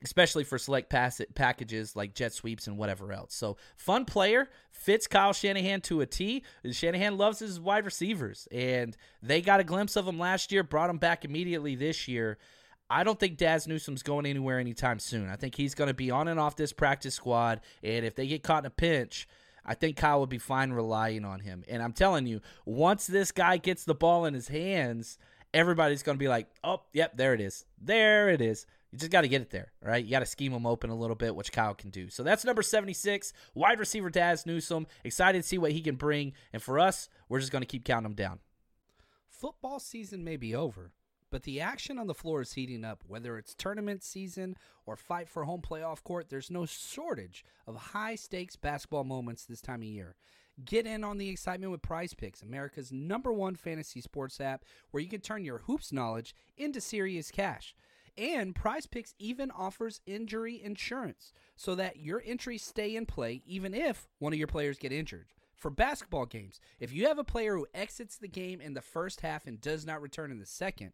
especially 0.03 0.45
for 0.45 0.59
select 0.59 0.91
pass 0.91 1.21
packages 1.35 1.97
like 1.97 2.15
jet 2.15 2.33
sweeps 2.33 2.67
and 2.67 2.79
whatever 2.79 3.13
else. 3.13 3.35
So 3.35 3.57
fun 3.77 4.05
player, 4.05 4.49
fits 4.71 5.07
Kyle 5.07 5.33
Shanahan 5.33 5.81
to 5.83 6.01
a 6.01 6.07
T. 6.07 6.45
Shanahan 6.71 7.17
loves 7.17 7.41
his 7.41 7.59
wide 7.59 7.85
receivers, 7.85 8.47
and 8.53 8.97
they 9.23 9.41
got 9.41 9.61
a 9.61 9.65
glimpse 9.65 9.97
of 9.97 10.07
him 10.07 10.19
last 10.19 10.53
year, 10.53 10.63
brought 10.63 10.91
him 10.91 10.99
back 10.99 11.25
immediately 11.25 11.75
this 11.75 12.07
year. 12.07 12.39
I 12.89 13.03
don't 13.05 13.19
think 13.19 13.37
Dazz 13.37 13.67
Newsome's 13.67 14.03
going 14.03 14.27
anywhere 14.27 14.61
anytime 14.61 14.99
soon. 14.99 15.29
I 15.29 15.37
think 15.37 15.57
he's 15.57 15.75
going 15.75 15.89
to 15.89 15.95
be 15.95 16.11
on 16.11 16.29
and 16.29 16.39
off 16.39 16.57
this 16.57 16.73
practice 16.73 17.15
squad, 17.15 17.61
and 17.83 18.05
if 18.05 18.15
they 18.15 18.27
get 18.27 18.43
caught 18.43 18.63
in 18.63 18.67
a 18.67 18.71
pinch, 18.71 19.27
I 19.65 19.75
think 19.75 19.97
Kyle 19.97 20.21
would 20.21 20.29
be 20.29 20.39
fine 20.39 20.73
relying 20.73 21.25
on 21.25 21.41
him. 21.41 21.65
And 21.69 21.83
I'm 21.83 21.93
telling 21.93 22.27
you, 22.27 22.41
once 22.65 23.07
this 23.07 23.33
guy 23.33 23.57
gets 23.57 23.85
the 23.85 23.95
ball 23.95 24.25
in 24.25 24.35
his 24.35 24.49
hands, 24.49 25.19
everybody's 25.53 26.05
going 26.05 26.17
to 26.17 26.23
be 26.23 26.29
like, 26.29 26.49
"Oh, 26.63 26.83
yep, 26.93 27.17
there 27.17 27.35
it 27.35 27.41
is. 27.41 27.65
There 27.81 28.29
it 28.29 28.41
is." 28.41 28.67
You 28.93 28.99
just 28.99 29.11
got 29.11 29.23
to 29.23 29.29
get 29.29 29.43
it 29.43 29.51
there, 29.51 29.73
right? 29.83 30.05
You 30.05 30.11
got 30.11 30.21
to 30.21 30.27
scheme 30.27 30.53
them 30.53 30.65
open 30.65 30.91
a 30.91 30.95
little 30.95 31.17
bit, 31.17 31.35
which 31.35 31.51
Kyle 31.51 31.75
can 31.75 31.91
do. 31.91 32.09
So 32.09 32.23
that's 32.23 32.45
number 32.45 32.63
76, 32.63 33.33
wide 33.55 33.81
receiver 33.81 34.09
Dazz 34.09 34.47
Newsome. 34.47 34.87
Excited 35.03 35.43
to 35.43 35.47
see 35.47 35.59
what 35.59 35.73
he 35.73 35.81
can 35.81 35.97
bring. 35.97 36.33
And 36.53 36.63
for 36.63 36.79
us, 36.79 37.09
we're 37.29 37.41
just 37.41 37.51
going 37.51 37.63
to 37.63 37.67
keep 37.67 37.85
counting 37.85 38.05
them 38.05 38.15
down. 38.15 38.39
Football 39.29 39.81
season 39.81 40.25
may 40.25 40.37
be 40.37 40.55
over, 40.55 40.93
but 41.37 41.43
the 41.43 41.61
action 41.61 41.99
on 41.99 42.07
the 42.07 42.15
floor 42.15 42.41
is 42.41 42.55
heating 42.55 42.83
up. 42.83 43.05
Whether 43.07 43.37
it's 43.37 43.55
tournament 43.55 44.03
season 44.03 44.57
or 44.87 44.97
fight 44.97 45.29
for 45.29 45.45
home 45.45 45.61
playoff 45.61 46.03
court, 46.03 46.31
there's 46.31 46.51
no 46.51 46.65
shortage 46.65 47.45
of 47.67 47.77
high 47.77 48.15
stakes 48.15 48.57
basketball 48.57 49.05
moments 49.05 49.45
this 49.45 49.61
time 49.61 49.83
of 49.83 49.87
year. 49.87 50.17
Get 50.65 50.87
in 50.87 51.05
on 51.05 51.19
the 51.19 51.29
excitement 51.29 51.73
with 51.73 51.83
PrizePicks, 51.83 52.43
America's 52.43 52.91
number 52.91 53.35
one 53.35 53.55
fantasy 53.55 54.01
sports 54.01 54.41
app, 54.41 54.65
where 54.93 55.03
you 55.03 55.11
can 55.11 55.21
turn 55.21 55.45
your 55.45 55.59
hoops 55.59 55.93
knowledge 55.93 56.35
into 56.57 56.81
serious 56.81 57.31
cash. 57.31 57.75
And 58.17 58.55
PrizePicks 58.55 59.13
even 59.19 59.51
offers 59.51 60.01
injury 60.07 60.63
insurance 60.65 61.35
so 61.55 61.75
that 61.75 61.99
your 61.99 62.23
entries 62.25 62.63
stay 62.63 62.97
in 62.97 63.05
play 63.05 63.43
even 63.45 63.75
if 63.75 64.09
one 64.21 64.33
of 64.33 64.39
your 64.39 64.49
players 64.49 64.79
get 64.79 64.91
injured. 64.91 65.27
For 65.55 65.71
basketball 65.71 66.27
games, 66.27 66.61
if 66.81 66.93
you 66.93 67.07
have 67.09 67.19
a 67.19 67.25
player 67.25 67.57
who 67.57 67.67
exits 67.75 68.17
the 68.17 68.29
game 68.29 68.61
in 68.61 68.75
the 68.75 68.83
first 68.83 69.23
half 69.23 69.47
and 69.47 69.61
does 69.61 69.87
not 69.87 70.03
return 70.03 70.31
in 70.31 70.39
the 70.39 70.47
second, 70.47 70.93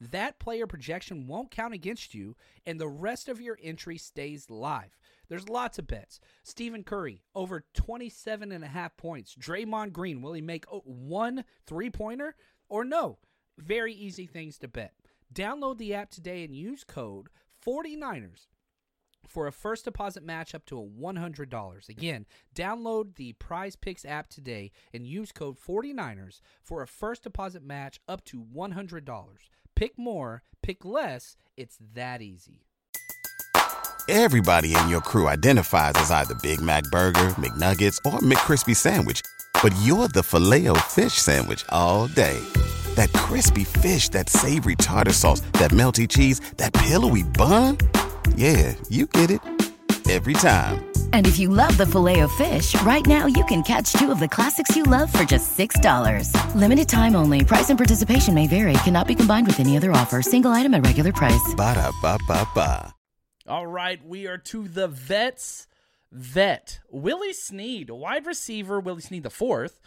that 0.00 0.38
player 0.38 0.66
projection 0.66 1.26
won't 1.26 1.50
count 1.50 1.74
against 1.74 2.14
you 2.14 2.36
and 2.66 2.80
the 2.80 2.88
rest 2.88 3.28
of 3.28 3.40
your 3.40 3.58
entry 3.62 3.98
stays 3.98 4.50
live. 4.50 4.98
There's 5.28 5.48
lots 5.48 5.78
of 5.78 5.86
bets. 5.86 6.20
Stephen 6.42 6.84
Curry, 6.84 7.22
over 7.34 7.64
27 7.74 8.52
and 8.52 8.64
a 8.64 8.68
half 8.68 8.96
points. 8.96 9.34
Draymond 9.34 9.92
Green, 9.92 10.22
will 10.22 10.32
he 10.32 10.40
make 10.40 10.64
one 10.84 11.44
three 11.66 11.90
pointer 11.90 12.34
or 12.68 12.84
no? 12.84 13.18
Very 13.58 13.92
easy 13.92 14.26
things 14.26 14.58
to 14.58 14.68
bet. 14.68 14.94
Download 15.34 15.76
the 15.78 15.94
app 15.94 16.10
today 16.10 16.44
and 16.44 16.54
use 16.54 16.84
code 16.84 17.28
49ers 17.66 18.46
for 19.26 19.46
a 19.46 19.52
first 19.52 19.84
deposit 19.84 20.22
match 20.22 20.54
up 20.54 20.64
to 20.66 20.78
a 20.78 20.86
$100. 20.86 21.88
Again, 21.88 22.26
download 22.54 23.16
the 23.16 23.34
PrizePicks 23.34 24.08
app 24.08 24.28
today 24.28 24.70
and 24.94 25.06
use 25.06 25.32
code 25.32 25.58
49ers 25.58 26.40
for 26.62 26.82
a 26.82 26.86
first 26.86 27.24
deposit 27.24 27.62
match 27.62 28.00
up 28.08 28.24
to 28.26 28.42
$100. 28.42 29.36
Pick 29.78 29.96
more, 29.96 30.42
pick 30.60 30.84
less, 30.84 31.36
it's 31.56 31.78
that 31.94 32.20
easy. 32.20 32.64
Everybody 34.08 34.74
in 34.74 34.88
your 34.88 35.00
crew 35.00 35.28
identifies 35.28 35.92
as 35.94 36.10
either 36.10 36.34
Big 36.42 36.60
Mac 36.60 36.82
burger, 36.90 37.28
McNuggets, 37.36 37.96
or 38.04 38.18
McCrispy 38.18 38.74
sandwich, 38.74 39.20
but 39.62 39.72
you're 39.82 40.08
the 40.08 40.24
Filet-O-Fish 40.24 41.12
sandwich 41.12 41.64
all 41.68 42.08
day 42.08 42.40
that 42.96 43.12
crispy 43.12 43.62
fish, 43.62 44.08
that 44.08 44.28
savory 44.28 44.74
tartar 44.74 45.12
sauce, 45.12 45.42
that 45.52 45.70
melty 45.70 46.08
cheese, 46.08 46.40
that 46.56 46.72
pillowy 46.72 47.22
bun. 47.22 47.78
Yeah, 48.34 48.74
you 48.88 49.06
get 49.06 49.30
it 49.30 49.40
every 50.08 50.34
time. 50.34 50.87
And 51.12 51.26
if 51.26 51.38
you 51.38 51.50
love 51.50 51.76
the 51.76 51.84
filet 51.84 52.20
of 52.20 52.32
fish, 52.32 52.74
right 52.82 53.06
now 53.06 53.26
you 53.26 53.44
can 53.44 53.62
catch 53.62 53.92
two 53.92 54.10
of 54.10 54.20
the 54.20 54.28
classics 54.28 54.74
you 54.74 54.84
love 54.84 55.12
for 55.12 55.24
just 55.24 55.56
$6. 55.58 56.32
Limited 56.54 56.88
time 56.88 57.14
only. 57.14 57.44
Price 57.44 57.68
and 57.68 57.78
participation 57.78 58.32
may 58.32 58.46
vary. 58.46 58.72
Cannot 58.84 59.06
be 59.06 59.14
combined 59.14 59.46
with 59.46 59.60
any 59.60 59.76
other 59.76 59.92
offer. 59.92 60.22
Single 60.22 60.52
item 60.52 60.72
at 60.72 60.86
regular 60.86 61.12
price. 61.12 61.54
Ba 61.54 61.74
da 61.74 61.92
ba 62.00 62.18
ba 62.26 62.48
ba. 62.54 62.94
All 63.46 63.66
right, 63.66 64.04
we 64.04 64.26
are 64.26 64.38
to 64.38 64.68
the 64.68 64.88
vets. 64.88 65.66
Vet 66.10 66.80
Willie 66.90 67.34
Snead, 67.34 67.90
wide 67.90 68.24
receiver. 68.24 68.80
Willie 68.80 69.02
Snead 69.02 69.22
the 69.22 69.30
fourth 69.30 69.78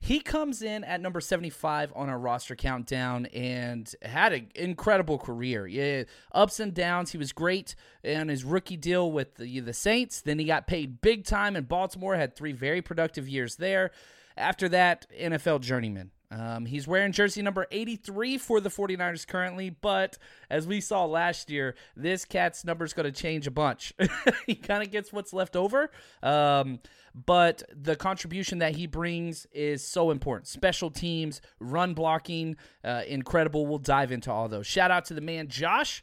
he 0.00 0.20
comes 0.20 0.62
in 0.62 0.84
at 0.84 1.00
number 1.00 1.20
75 1.20 1.92
on 1.94 2.08
our 2.08 2.18
roster 2.18 2.54
countdown 2.54 3.26
and 3.26 3.92
had 4.02 4.32
an 4.32 4.48
incredible 4.54 5.18
career. 5.18 5.66
Yeah, 5.66 6.04
ups 6.32 6.60
and 6.60 6.72
downs. 6.72 7.10
He 7.10 7.18
was 7.18 7.32
great 7.32 7.74
in 8.04 8.28
his 8.28 8.44
rookie 8.44 8.76
deal 8.76 9.10
with 9.10 9.34
the, 9.36 9.60
the 9.60 9.72
Saints. 9.72 10.20
Then 10.20 10.38
he 10.38 10.44
got 10.44 10.66
paid 10.66 11.00
big 11.00 11.24
time 11.24 11.56
in 11.56 11.64
Baltimore, 11.64 12.14
had 12.16 12.36
three 12.36 12.52
very 12.52 12.80
productive 12.80 13.28
years 13.28 13.56
there. 13.56 13.90
After 14.36 14.68
that, 14.68 15.06
NFL 15.20 15.62
journeyman. 15.62 16.12
Um, 16.30 16.66
he's 16.66 16.86
wearing 16.86 17.12
jersey 17.12 17.40
number 17.40 17.66
83 17.70 18.36
for 18.36 18.60
the 18.60 18.68
49ers 18.68 19.26
currently, 19.26 19.70
but 19.70 20.18
as 20.50 20.66
we 20.66 20.80
saw 20.80 21.06
last 21.06 21.48
year, 21.50 21.74
this 21.96 22.24
cat's 22.26 22.64
number 22.64 22.84
is 22.84 22.92
going 22.92 23.10
to 23.10 23.12
change 23.12 23.46
a 23.46 23.50
bunch. 23.50 23.94
he 24.46 24.54
kind 24.54 24.82
of 24.82 24.90
gets 24.90 25.12
what's 25.12 25.32
left 25.32 25.56
over, 25.56 25.90
um, 26.22 26.80
but 27.14 27.62
the 27.74 27.96
contribution 27.96 28.58
that 28.58 28.76
he 28.76 28.86
brings 28.86 29.46
is 29.52 29.82
so 29.82 30.10
important. 30.10 30.48
Special 30.48 30.90
teams, 30.90 31.40
run 31.60 31.94
blocking, 31.94 32.56
uh, 32.84 33.02
incredible. 33.06 33.66
We'll 33.66 33.78
dive 33.78 34.12
into 34.12 34.30
all 34.30 34.48
those. 34.48 34.66
Shout 34.66 34.90
out 34.90 35.06
to 35.06 35.14
the 35.14 35.22
man, 35.22 35.48
Josh 35.48 36.02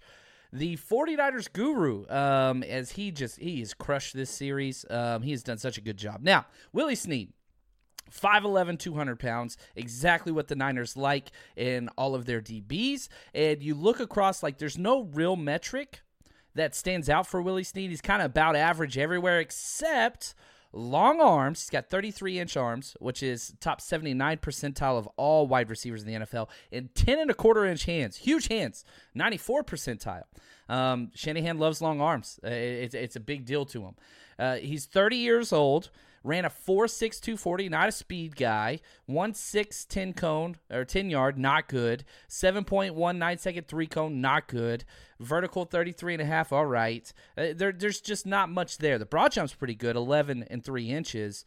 the 0.53 0.77
49ers 0.77 1.51
guru 1.51 2.07
um, 2.07 2.63
as 2.63 2.91
he 2.91 3.11
just 3.11 3.39
he 3.39 3.59
has 3.59 3.73
crushed 3.73 4.15
this 4.15 4.29
series 4.29 4.85
um, 4.89 5.21
he 5.21 5.31
has 5.31 5.43
done 5.43 5.57
such 5.57 5.77
a 5.77 5.81
good 5.81 5.97
job 5.97 6.21
now 6.21 6.45
willie 6.71 6.95
snead 6.95 7.33
5'11, 8.11 8.79
200 8.79 9.19
pounds, 9.19 9.57
exactly 9.75 10.31
what 10.31 10.47
the 10.47 10.55
Niners 10.55 10.95
like 10.95 11.31
in 11.55 11.89
all 11.97 12.15
of 12.15 12.25
their 12.25 12.41
DBs. 12.41 13.07
And 13.33 13.61
you 13.61 13.75
look 13.75 13.99
across, 13.99 14.43
like, 14.43 14.57
there's 14.57 14.77
no 14.77 15.03
real 15.03 15.35
metric 15.35 16.01
that 16.55 16.73
stands 16.73 17.09
out 17.09 17.27
for 17.27 17.41
Willie 17.41 17.63
Snead. 17.63 17.89
He's 17.89 18.01
kind 18.01 18.21
of 18.21 18.31
about 18.31 18.55
average 18.55 18.97
everywhere 18.97 19.39
except 19.39 20.33
long 20.71 21.21
arms. 21.21 21.61
He's 21.61 21.69
got 21.69 21.89
33 21.89 22.39
inch 22.39 22.57
arms, 22.57 22.95
which 22.99 23.23
is 23.23 23.53
top 23.59 23.81
79 23.81 24.37
percentile 24.37 24.97
of 24.97 25.07
all 25.17 25.47
wide 25.47 25.69
receivers 25.69 26.03
in 26.03 26.07
the 26.07 26.25
NFL, 26.25 26.49
and 26.71 26.93
10 26.95 27.19
and 27.19 27.31
a 27.31 27.33
quarter 27.33 27.65
inch 27.65 27.85
hands, 27.85 28.17
huge 28.17 28.47
hands, 28.47 28.85
94 29.13 29.63
percentile. 29.63 30.23
Um, 30.67 31.11
Shanahan 31.13 31.57
loves 31.57 31.81
long 31.81 32.01
arms. 32.01 32.39
Uh, 32.43 32.49
it's, 32.49 32.95
it's 32.95 33.15
a 33.15 33.19
big 33.19 33.45
deal 33.45 33.65
to 33.67 33.83
him. 33.83 33.95
Uh, 34.37 34.55
he's 34.55 34.85
30 34.85 35.17
years 35.17 35.53
old 35.53 35.89
ran 36.25 36.43
a 36.43 36.49
4.6240, 36.49 37.69
not 37.69 37.89
a 37.89 37.91
speed 37.91 38.35
guy. 38.35 38.79
1.6 39.09 40.15
cone 40.15 40.57
or 40.71 40.83
10 40.83 41.09
yard, 41.09 41.37
not 41.37 41.67
good. 41.67 42.03
7.19 42.27 43.39
second 43.39 43.67
three 43.67 43.87
cone, 43.87 44.19
not 44.19 44.47
good. 44.47 44.83
Vertical 45.19 45.65
33 45.65 46.15
and 46.15 46.21
a 46.21 46.25
half, 46.25 46.51
all 46.51 46.65
right. 46.65 47.13
Uh, 47.37 47.47
there, 47.55 47.71
there's 47.71 48.01
just 48.01 48.25
not 48.25 48.49
much 48.49 48.79
there. 48.79 48.97
The 48.97 49.05
broad 49.05 49.31
jump's 49.31 49.53
pretty 49.53 49.75
good, 49.75 49.95
11 49.95 50.43
and 50.49 50.63
3 50.63 50.89
inches 50.89 51.45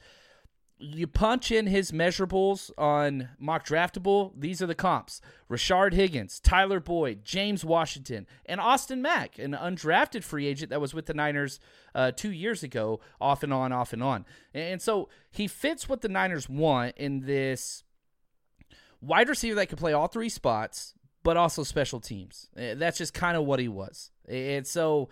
you 0.79 1.07
punch 1.07 1.51
in 1.51 1.67
his 1.67 1.91
measurables 1.91 2.71
on 2.79 3.31
mock 3.39 3.67
draftable. 3.67 4.33
These 4.37 4.63
are 4.63 4.67
the 4.67 4.75
comps: 4.75 5.21
Rashard 5.51 5.93
Higgins, 5.93 6.41
Tyler 6.41 6.81
Boyd, 6.81 7.25
James 7.25 7.65
Washington, 7.65 8.27
and 8.47 8.61
Austin 8.61 9.03
Mack, 9.03 9.39
an 9.39 9.53
undrafted 9.53 10.23
free 10.23 10.47
agent 10.47 10.71
that 10.71 10.81
was 10.81 10.95
with 10.95 11.07
the 11.07 11.15
Niners 11.15 11.59
uh, 11.95 12.13
two 12.13 12.31
years 12.31 12.63
ago, 12.63 13.01
off 13.21 13.43
and 13.43 13.53
on, 13.53 13.73
off 13.73 13.93
and 13.93 14.03
on. 14.03 14.25
And 14.55 14.81
so 14.81 15.09
he 15.31 15.49
fits 15.49 15.89
what 15.89 16.01
the 16.01 16.09
Niners 16.09 16.49
want 16.49 16.97
in 16.97 17.21
this 17.21 17.83
wide 19.01 19.29
receiver 19.29 19.57
that 19.57 19.69
can 19.69 19.79
play 19.79 19.93
all 19.93 20.09
three 20.09 20.29
spots, 20.29 20.95
but 21.23 21.37
also 21.37 21.63
special 21.63 22.01
teams. 22.01 22.49
That's 22.55 22.99
just 22.99 23.15
kind 23.15 23.37
of 23.37 23.45
what 23.45 23.59
he 23.59 23.69
was. 23.69 24.11
And 24.29 24.67
so 24.67 25.09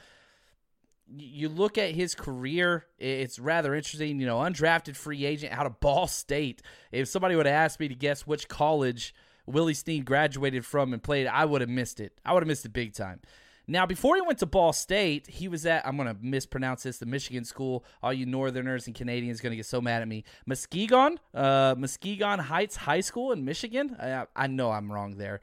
you 1.08 1.48
look 1.48 1.78
at 1.78 1.94
his 1.94 2.14
career, 2.14 2.86
it's 2.98 3.38
rather 3.38 3.74
interesting. 3.74 4.20
You 4.20 4.26
know, 4.26 4.38
undrafted 4.38 4.96
free 4.96 5.24
agent 5.24 5.52
out 5.52 5.66
of 5.66 5.80
Ball 5.80 6.06
State. 6.06 6.62
If 6.92 7.08
somebody 7.08 7.36
would 7.36 7.46
have 7.46 7.54
asked 7.54 7.80
me 7.80 7.88
to 7.88 7.94
guess 7.94 8.26
which 8.26 8.48
college 8.48 9.14
Willie 9.46 9.74
Snead 9.74 10.04
graduated 10.04 10.64
from 10.64 10.92
and 10.92 11.02
played, 11.02 11.26
I 11.26 11.44
would 11.44 11.60
have 11.60 11.70
missed 11.70 12.00
it. 12.00 12.18
I 12.24 12.32
would 12.32 12.42
have 12.42 12.48
missed 12.48 12.64
it 12.64 12.72
big 12.72 12.94
time. 12.94 13.20
Now, 13.68 13.84
before 13.84 14.14
he 14.14 14.22
went 14.22 14.38
to 14.40 14.46
Ball 14.46 14.72
State, 14.72 15.26
he 15.26 15.48
was 15.48 15.66
at, 15.66 15.84
I'm 15.84 15.96
going 15.96 16.08
to 16.08 16.16
mispronounce 16.20 16.84
this, 16.84 16.98
the 16.98 17.06
Michigan 17.06 17.44
school. 17.44 17.84
All 18.00 18.12
you 18.12 18.24
Northerners 18.24 18.86
and 18.86 18.94
Canadians 18.94 19.40
going 19.40 19.50
to 19.50 19.56
get 19.56 19.66
so 19.66 19.80
mad 19.80 20.02
at 20.02 20.08
me. 20.08 20.22
Muskegon, 20.46 21.18
uh, 21.34 21.74
Muskegon 21.76 22.38
Heights 22.38 22.76
High 22.76 23.00
School 23.00 23.32
in 23.32 23.44
Michigan. 23.44 23.96
I, 23.98 24.26
I 24.36 24.46
know 24.46 24.70
I'm 24.70 24.92
wrong 24.92 25.16
there. 25.16 25.40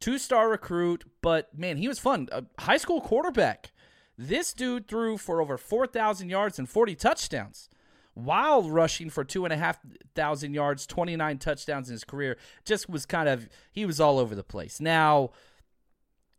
Two 0.00 0.16
star 0.16 0.48
recruit, 0.48 1.04
but 1.20 1.56
man, 1.58 1.76
he 1.76 1.88
was 1.88 1.98
fun. 1.98 2.28
A 2.32 2.44
high 2.58 2.76
school 2.76 3.00
quarterback. 3.00 3.72
This 4.18 4.52
dude 4.52 4.88
threw 4.88 5.16
for 5.16 5.40
over 5.40 5.56
4,000 5.56 6.28
yards 6.28 6.58
and 6.58 6.68
40 6.68 6.96
touchdowns 6.96 7.70
while 8.14 8.68
rushing 8.68 9.10
for 9.10 9.22
2,500 9.22 10.52
yards, 10.52 10.86
29 10.88 11.38
touchdowns 11.38 11.88
in 11.88 11.92
his 11.92 12.02
career. 12.02 12.36
Just 12.64 12.90
was 12.90 13.06
kind 13.06 13.28
of, 13.28 13.48
he 13.70 13.86
was 13.86 14.00
all 14.00 14.18
over 14.18 14.34
the 14.34 14.42
place. 14.42 14.80
Now, 14.80 15.30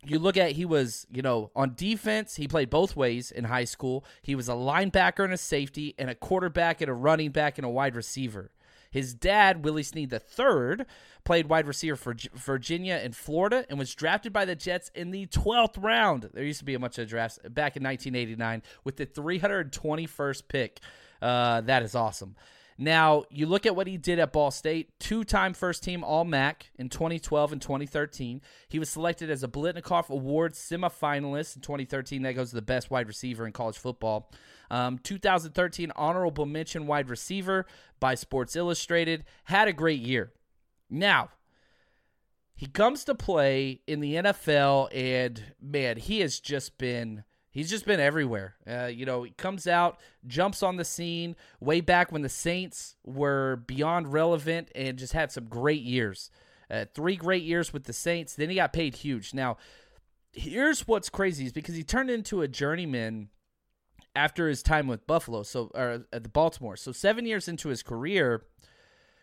you 0.05 0.19
look 0.19 0.37
at 0.37 0.53
he 0.53 0.65
was 0.65 1.05
you 1.11 1.21
know 1.21 1.51
on 1.55 1.73
defense 1.75 2.35
he 2.37 2.47
played 2.47 2.69
both 2.69 2.95
ways 2.95 3.31
in 3.31 3.43
high 3.43 3.65
school 3.65 4.05
he 4.21 4.33
was 4.33 4.47
a 4.47 4.53
linebacker 4.53 5.25
and 5.25 5.33
a 5.33 5.37
safety 5.37 5.93
and 5.99 6.09
a 6.09 6.15
quarterback 6.15 6.79
and 6.79 6.89
a 6.89 6.93
running 6.93 7.31
back 7.31 7.57
and 7.57 7.65
a 7.65 7.69
wide 7.69 7.95
receiver 7.95 8.49
his 8.91 9.13
dad 9.13 9.63
willie 9.63 9.83
snead 9.83 10.11
III 10.11 10.85
played 11.23 11.47
wide 11.47 11.67
receiver 11.67 11.95
for 11.95 12.15
virginia 12.33 12.99
and 13.03 13.15
florida 13.15 13.65
and 13.69 13.77
was 13.77 13.93
drafted 13.93 14.33
by 14.33 14.45
the 14.45 14.55
jets 14.55 14.91
in 14.95 15.11
the 15.11 15.25
12th 15.27 15.81
round 15.81 16.29
there 16.33 16.43
used 16.43 16.59
to 16.59 16.65
be 16.65 16.73
a 16.73 16.79
bunch 16.79 16.97
of 16.97 17.07
drafts 17.07 17.37
back 17.43 17.75
in 17.75 17.83
1989 17.83 18.61
with 18.83 18.97
the 18.97 19.05
321st 19.05 20.47
pick 20.47 20.79
uh, 21.21 21.61
that 21.61 21.83
is 21.83 21.95
awesome 21.95 22.35
now, 22.81 23.25
you 23.29 23.45
look 23.45 23.65
at 23.65 23.75
what 23.75 23.87
he 23.87 23.97
did 23.97 24.19
at 24.19 24.31
Ball 24.31 24.51
State, 24.51 24.97
two 25.01 25.25
time 25.25 25.53
first 25.53 25.83
team 25.83 26.01
All 26.01 26.23
MAC 26.23 26.71
in 26.77 26.87
2012 26.87 27.51
and 27.51 27.61
2013. 27.61 28.41
He 28.69 28.79
was 28.79 28.89
selected 28.89 29.29
as 29.29 29.43
a 29.43 29.49
Biletnikoff 29.49 30.07
Award 30.07 30.53
semifinalist 30.53 31.57
in 31.57 31.61
2013. 31.61 32.21
That 32.21 32.35
goes 32.35 32.51
to 32.51 32.55
the 32.55 32.61
best 32.61 32.89
wide 32.89 33.09
receiver 33.09 33.45
in 33.45 33.51
college 33.51 33.77
football. 33.77 34.31
Um, 34.71 34.99
2013 34.99 35.91
honorable 35.95 36.45
mention 36.45 36.87
wide 36.87 37.09
receiver 37.09 37.65
by 37.99 38.15
Sports 38.15 38.55
Illustrated. 38.55 39.25
Had 39.45 39.67
a 39.67 39.73
great 39.73 40.01
year. 40.01 40.31
Now, 40.89 41.29
he 42.55 42.65
comes 42.65 43.03
to 43.05 43.15
play 43.15 43.81
in 43.87 43.99
the 43.99 44.15
NFL, 44.15 44.89
and 44.93 45.53
man, 45.61 45.97
he 45.97 46.19
has 46.19 46.39
just 46.39 46.77
been 46.77 47.23
He's 47.51 47.69
just 47.69 47.85
been 47.85 47.99
everywhere. 47.99 48.55
Uh, 48.69 48.85
you 48.85 49.05
know, 49.05 49.23
he 49.23 49.31
comes 49.31 49.65
out, 49.65 49.99
jumps 50.27 50.61
on 50.61 50.75
the 50.77 50.85
scene 50.85 51.35
way 51.59 51.81
back 51.81 52.11
when 52.11 52.21
the 52.21 52.29
Saints 52.29 52.95
were 53.03 53.63
beyond 53.65 54.13
relevant 54.13 54.69
and 54.75 54.99
just 54.99 55.13
had 55.13 55.31
some 55.31 55.45
great 55.45 55.81
years. 55.81 56.29
Uh, 56.69 56.85
three 56.93 57.15
great 57.15 57.43
years 57.43 57.73
with 57.73 57.85
the 57.85 57.93
Saints. 57.93 58.35
Then 58.35 58.49
he 58.49 58.55
got 58.55 58.71
paid 58.71 58.97
huge. 58.97 59.33
Now, 59.33 59.57
here's 60.31 60.87
what's 60.87 61.09
crazy 61.09 61.45
is 61.45 61.51
because 61.51 61.75
he 61.75 61.83
turned 61.83 62.11
into 62.11 62.43
a 62.43 62.47
journeyman 62.47 63.29
after 64.15 64.47
his 64.47 64.63
time 64.63 64.87
with 64.87 65.05
Buffalo, 65.07 65.43
so 65.43 65.71
or 65.73 66.05
at 66.11 66.23
the 66.23 66.29
Baltimore. 66.29 66.75
So 66.75 66.91
seven 66.91 67.25
years 67.25 67.47
into 67.47 67.69
his 67.69 67.83
career, 67.83 68.43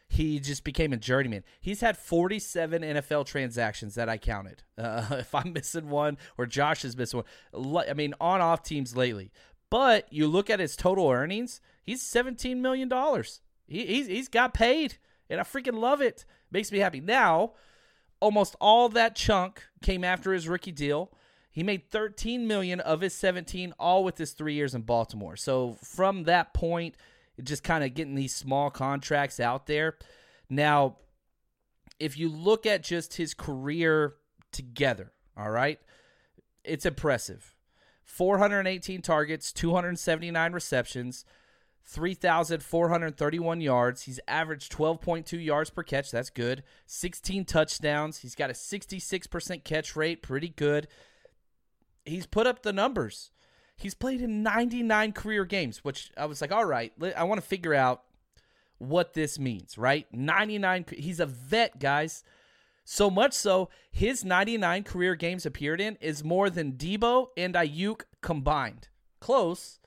he 0.08 0.38
just 0.38 0.64
became 0.64 0.92
a 0.92 0.96
journeyman. 0.96 1.42
He's 1.60 1.80
had 1.80 1.96
47 1.96 2.82
NFL 2.82 3.26
transactions 3.26 3.94
that 3.96 4.08
I 4.08 4.18
counted. 4.18 4.62
Uh, 4.78 5.06
if 5.12 5.34
I'm 5.34 5.54
missing 5.54 5.88
one 5.88 6.18
or 6.36 6.44
Josh 6.44 6.84
is 6.84 6.98
missing 6.98 7.22
one, 7.52 7.88
I 7.88 7.94
mean, 7.94 8.12
on 8.20 8.42
off 8.42 8.62
teams 8.62 8.94
lately. 8.94 9.32
But 9.70 10.06
you 10.12 10.26
look 10.26 10.50
at 10.50 10.60
his 10.60 10.76
total 10.76 11.08
earnings, 11.10 11.62
he's 11.82 12.02
$17 12.04 12.58
million. 12.58 12.92
He, 13.66 13.86
he's, 13.86 14.06
he's 14.06 14.28
got 14.28 14.52
paid, 14.52 14.98
and 15.30 15.40
I 15.40 15.44
freaking 15.44 15.78
love 15.78 16.02
it. 16.02 16.26
Makes 16.50 16.72
me 16.72 16.78
happy. 16.78 17.00
Now, 17.00 17.52
almost 18.20 18.54
all 18.60 18.90
that 18.90 19.16
chunk 19.16 19.62
came 19.82 20.04
after 20.04 20.34
his 20.34 20.46
rookie 20.46 20.72
deal. 20.72 21.10
He 21.56 21.62
made 21.62 21.88
13 21.90 22.46
million 22.46 22.80
of 22.80 23.00
his 23.00 23.14
17 23.14 23.72
all 23.78 24.04
with 24.04 24.18
his 24.18 24.32
3 24.32 24.52
years 24.52 24.74
in 24.74 24.82
Baltimore. 24.82 25.36
So 25.36 25.78
from 25.82 26.24
that 26.24 26.52
point, 26.52 26.96
just 27.42 27.64
kind 27.64 27.82
of 27.82 27.94
getting 27.94 28.14
these 28.14 28.36
small 28.36 28.68
contracts 28.68 29.40
out 29.40 29.66
there. 29.66 29.96
Now, 30.50 30.98
if 31.98 32.18
you 32.18 32.28
look 32.28 32.66
at 32.66 32.82
just 32.82 33.14
his 33.14 33.32
career 33.32 34.16
together, 34.52 35.12
all 35.34 35.48
right, 35.50 35.80
it's 36.62 36.84
impressive. 36.84 37.54
418 38.04 39.00
targets, 39.00 39.50
279 39.50 40.52
receptions, 40.52 41.24
3,431 41.86 43.62
yards. 43.62 44.02
He's 44.02 44.20
averaged 44.28 44.72
12.2 44.72 45.42
yards 45.42 45.70
per 45.70 45.82
catch. 45.82 46.10
That's 46.10 46.28
good. 46.28 46.64
16 46.84 47.46
touchdowns. 47.46 48.18
He's 48.18 48.34
got 48.34 48.50
a 48.50 48.52
66% 48.52 49.64
catch 49.64 49.96
rate. 49.96 50.20
Pretty 50.20 50.50
good. 50.50 50.86
He's 52.06 52.26
put 52.26 52.46
up 52.46 52.62
the 52.62 52.72
numbers. 52.72 53.30
He's 53.76 53.94
played 53.94 54.22
in 54.22 54.42
99 54.42 55.12
career 55.12 55.44
games, 55.44 55.84
which 55.84 56.10
I 56.16 56.24
was 56.26 56.40
like, 56.40 56.52
all 56.52 56.64
right, 56.64 56.92
I 57.16 57.24
want 57.24 57.40
to 57.40 57.46
figure 57.46 57.74
out 57.74 58.04
what 58.78 59.14
this 59.14 59.38
means, 59.38 59.76
right? 59.76 60.06
99. 60.12 60.86
He's 60.96 61.20
a 61.20 61.26
vet, 61.26 61.78
guys. 61.78 62.24
So 62.84 63.10
much 63.10 63.32
so, 63.32 63.68
his 63.90 64.24
99 64.24 64.84
career 64.84 65.16
games 65.16 65.44
appeared 65.44 65.80
in 65.80 65.96
is 66.00 66.22
more 66.22 66.48
than 66.48 66.74
Deebo 66.74 67.28
and 67.36 67.54
Aiyuk 67.54 68.02
combined. 68.22 68.88
Close. 69.20 69.80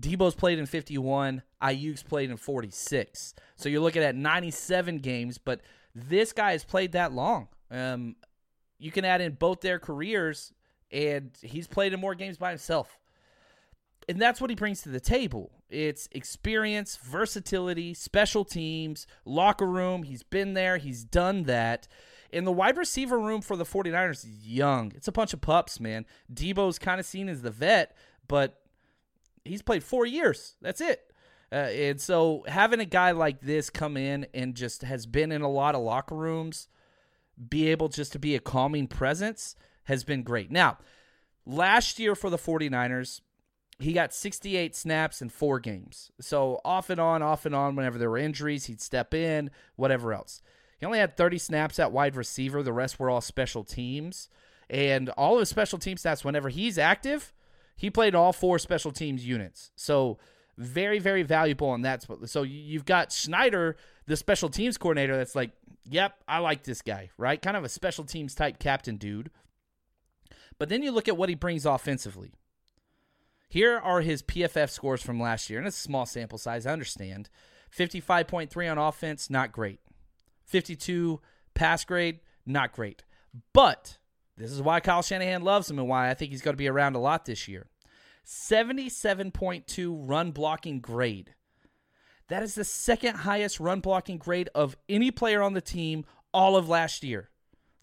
Deebo's 0.00 0.34
played 0.34 0.58
in 0.58 0.66
51, 0.66 1.42
Aiyuk's 1.62 2.02
played 2.02 2.30
in 2.30 2.36
46. 2.36 3.34
So 3.56 3.68
you're 3.68 3.80
looking 3.80 4.02
at 4.02 4.16
97 4.16 4.98
games, 4.98 5.38
but 5.38 5.60
this 5.94 6.32
guy 6.32 6.52
has 6.52 6.64
played 6.64 6.92
that 6.92 7.12
long. 7.12 7.48
Um, 7.70 8.16
you 8.78 8.90
can 8.90 9.04
add 9.04 9.20
in 9.20 9.32
both 9.34 9.60
their 9.60 9.78
careers, 9.78 10.52
and 10.94 11.30
he's 11.42 11.66
played 11.66 11.92
in 11.92 12.00
more 12.00 12.14
games 12.14 12.38
by 12.38 12.48
himself 12.48 12.98
and 14.08 14.20
that's 14.20 14.40
what 14.40 14.50
he 14.50 14.56
brings 14.56 14.82
to 14.82 14.88
the 14.88 15.00
table. 15.00 15.50
It's 15.70 16.08
experience, 16.12 16.96
versatility, 16.96 17.94
special 17.94 18.44
teams, 18.44 19.06
locker 19.24 19.66
room. 19.66 20.02
He's 20.02 20.22
been 20.22 20.54
there, 20.54 20.78
he's 20.78 21.04
done 21.04 21.44
that. 21.44 21.88
In 22.32 22.44
the 22.44 22.52
wide 22.52 22.76
receiver 22.76 23.18
room 23.18 23.40
for 23.40 23.56
the 23.56 23.64
49ers 23.64 24.24
is 24.24 24.46
young. 24.46 24.92
It's 24.96 25.08
a 25.08 25.12
bunch 25.12 25.32
of 25.32 25.40
pups, 25.40 25.78
man. 25.78 26.04
Deebo's 26.32 26.78
kind 26.78 26.98
of 26.98 27.06
seen 27.06 27.28
as 27.28 27.42
the 27.42 27.50
vet, 27.50 27.96
but 28.26 28.60
he's 29.44 29.62
played 29.62 29.84
four 29.84 30.04
years. 30.04 30.56
That's 30.60 30.80
it. 30.80 31.12
Uh, 31.52 31.68
and 31.70 32.00
so 32.00 32.44
having 32.48 32.80
a 32.80 32.84
guy 32.84 33.12
like 33.12 33.40
this 33.40 33.70
come 33.70 33.96
in 33.96 34.26
and 34.34 34.56
just 34.56 34.82
has 34.82 35.06
been 35.06 35.30
in 35.30 35.42
a 35.42 35.50
lot 35.50 35.76
of 35.76 35.82
locker 35.82 36.16
rooms, 36.16 36.68
be 37.48 37.68
able 37.68 37.88
just 37.88 38.12
to 38.12 38.18
be 38.18 38.34
a 38.34 38.40
calming 38.40 38.88
presence 38.88 39.54
has 39.84 40.04
been 40.04 40.22
great. 40.22 40.50
Now, 40.50 40.78
last 41.46 41.98
year 41.98 42.14
for 42.14 42.30
the 42.30 42.38
49ers, 42.38 43.20
he 43.78 43.92
got 43.92 44.14
68 44.14 44.74
snaps 44.74 45.20
in 45.20 45.28
four 45.28 45.58
games. 45.58 46.12
So 46.20 46.60
off 46.64 46.90
and 46.90 47.00
on, 47.00 47.22
off 47.22 47.44
and 47.44 47.54
on, 47.54 47.74
whenever 47.76 47.98
there 47.98 48.10
were 48.10 48.18
injuries, 48.18 48.66
he'd 48.66 48.80
step 48.80 49.12
in, 49.14 49.50
whatever 49.76 50.12
else. 50.12 50.42
He 50.78 50.86
only 50.86 50.98
had 50.98 51.16
30 51.16 51.38
snaps 51.38 51.78
at 51.78 51.92
wide 51.92 52.16
receiver. 52.16 52.62
The 52.62 52.72
rest 52.72 52.98
were 52.98 53.10
all 53.10 53.20
special 53.20 53.64
teams. 53.64 54.28
And 54.70 55.08
all 55.10 55.34
of 55.34 55.40
his 55.40 55.48
special 55.48 55.78
team 55.78 55.96
stats, 55.96 56.24
whenever 56.24 56.48
he's 56.48 56.78
active, 56.78 57.32
he 57.76 57.90
played 57.90 58.14
all 58.14 58.32
four 58.32 58.58
special 58.58 58.92
teams 58.92 59.26
units. 59.26 59.70
So 59.76 60.18
very, 60.56 60.98
very 60.98 61.22
valuable 61.22 61.68
on 61.68 61.82
that. 61.82 62.06
So 62.26 62.42
you've 62.42 62.84
got 62.84 63.12
Schneider, 63.12 63.76
the 64.06 64.16
special 64.16 64.48
teams 64.48 64.78
coordinator, 64.78 65.16
that's 65.16 65.34
like, 65.34 65.50
yep, 65.88 66.16
I 66.28 66.38
like 66.38 66.62
this 66.62 66.82
guy, 66.82 67.10
right? 67.18 67.40
Kind 67.40 67.56
of 67.56 67.64
a 67.64 67.68
special 67.68 68.04
teams 68.04 68.34
type 68.34 68.58
captain 68.58 68.96
dude. 68.96 69.30
But 70.58 70.68
then 70.68 70.82
you 70.82 70.92
look 70.92 71.08
at 71.08 71.16
what 71.16 71.28
he 71.28 71.34
brings 71.34 71.66
offensively. 71.66 72.32
Here 73.48 73.78
are 73.78 74.00
his 74.00 74.22
PFF 74.22 74.70
scores 74.70 75.02
from 75.02 75.20
last 75.20 75.48
year, 75.48 75.58
and 75.58 75.68
it's 75.68 75.78
a 75.78 75.82
small 75.82 76.06
sample 76.06 76.38
size, 76.38 76.66
I 76.66 76.72
understand. 76.72 77.28
55.3 77.76 78.70
on 78.70 78.78
offense, 78.78 79.30
not 79.30 79.52
great. 79.52 79.80
52 80.44 81.20
pass 81.54 81.84
grade, 81.84 82.20
not 82.46 82.72
great. 82.72 83.04
But 83.52 83.98
this 84.36 84.50
is 84.50 84.62
why 84.62 84.80
Kyle 84.80 85.02
Shanahan 85.02 85.42
loves 85.42 85.70
him 85.70 85.78
and 85.78 85.88
why 85.88 86.10
I 86.10 86.14
think 86.14 86.30
he's 86.32 86.42
going 86.42 86.54
to 86.54 86.58
be 86.58 86.68
around 86.68 86.96
a 86.96 87.00
lot 87.00 87.24
this 87.24 87.48
year. 87.48 87.66
77.2 88.26 89.96
run 90.08 90.30
blocking 90.30 90.80
grade. 90.80 91.34
That 92.28 92.42
is 92.42 92.54
the 92.54 92.64
second 92.64 93.16
highest 93.16 93.60
run 93.60 93.80
blocking 93.80 94.18
grade 94.18 94.48
of 94.54 94.76
any 94.88 95.10
player 95.10 95.42
on 95.42 95.52
the 95.52 95.60
team 95.60 96.04
all 96.32 96.56
of 96.56 96.68
last 96.68 97.04
year. 97.04 97.28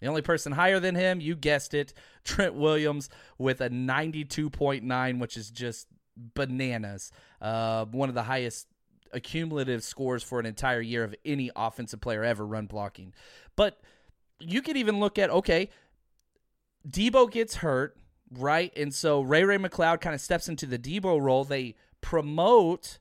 The 0.01 0.07
only 0.07 0.21
person 0.21 0.51
higher 0.51 0.79
than 0.79 0.95
him, 0.95 1.21
you 1.21 1.35
guessed 1.35 1.73
it, 1.73 1.93
Trent 2.23 2.55
Williams 2.55 3.09
with 3.37 3.61
a 3.61 3.69
92.9, 3.69 5.19
which 5.19 5.37
is 5.37 5.49
just 5.49 5.87
bananas. 6.17 7.11
Uh, 7.39 7.85
one 7.85 8.09
of 8.09 8.15
the 8.15 8.23
highest 8.23 8.67
accumulative 9.13 9.83
scores 9.83 10.23
for 10.23 10.39
an 10.39 10.45
entire 10.45 10.81
year 10.81 11.03
of 11.03 11.15
any 11.23 11.51
offensive 11.55 12.01
player 12.01 12.23
ever 12.23 12.45
run 12.45 12.65
blocking. 12.65 13.13
But 13.55 13.79
you 14.39 14.61
could 14.61 14.77
even 14.77 14.99
look 14.99 15.19
at 15.19 15.29
okay, 15.29 15.69
Deebo 16.87 17.31
gets 17.31 17.55
hurt, 17.55 17.95
right? 18.31 18.73
And 18.75 18.93
so 18.93 19.21
Ray 19.21 19.43
Ray 19.43 19.57
McCloud 19.57 20.01
kind 20.01 20.15
of 20.15 20.21
steps 20.21 20.49
into 20.49 20.65
the 20.65 20.79
Deebo 20.79 21.21
role. 21.21 21.43
They 21.43 21.75
promote 22.01 22.99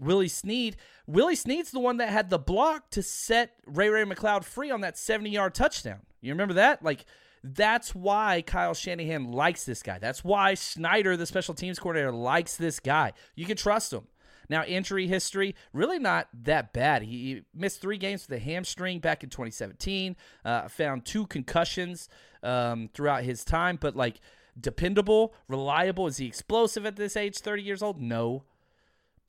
Willie 0.00 0.28
Snead. 0.28 0.76
Willie 1.06 1.36
Snead's 1.36 1.70
the 1.70 1.80
one 1.80 1.98
that 1.98 2.08
had 2.08 2.30
the 2.30 2.38
block 2.38 2.90
to 2.90 3.02
set 3.02 3.54
Ray 3.66 3.88
Ray 3.88 4.04
McCloud 4.04 4.44
free 4.44 4.70
on 4.70 4.80
that 4.82 4.98
70 4.98 5.30
yard 5.30 5.54
touchdown. 5.54 6.00
You 6.20 6.32
remember 6.32 6.54
that? 6.54 6.82
Like, 6.82 7.04
that's 7.44 7.94
why 7.94 8.42
Kyle 8.46 8.74
Shanahan 8.74 9.32
likes 9.32 9.64
this 9.64 9.82
guy. 9.82 9.98
That's 9.98 10.22
why 10.22 10.54
Schneider, 10.54 11.16
the 11.16 11.26
special 11.26 11.54
teams 11.54 11.78
coordinator, 11.78 12.12
likes 12.12 12.56
this 12.56 12.78
guy. 12.78 13.12
You 13.34 13.46
can 13.46 13.56
trust 13.56 13.92
him. 13.92 14.06
Now, 14.48 14.64
injury 14.64 15.06
history, 15.06 15.54
really 15.72 15.98
not 15.98 16.28
that 16.44 16.72
bad. 16.72 17.02
He 17.02 17.42
missed 17.54 17.80
three 17.80 17.96
games 17.96 18.26
with 18.28 18.38
a 18.38 18.42
hamstring 18.42 19.00
back 19.00 19.24
in 19.24 19.30
2017, 19.30 20.16
uh, 20.44 20.68
found 20.68 21.04
two 21.04 21.26
concussions 21.26 22.08
um, 22.42 22.90
throughout 22.92 23.24
his 23.24 23.44
time, 23.44 23.78
but 23.80 23.96
like 23.96 24.20
dependable, 24.60 25.34
reliable. 25.48 26.06
Is 26.06 26.18
he 26.18 26.26
explosive 26.26 26.84
at 26.86 26.96
this 26.96 27.16
age, 27.16 27.38
30 27.38 27.62
years 27.62 27.82
old? 27.82 28.00
No. 28.00 28.44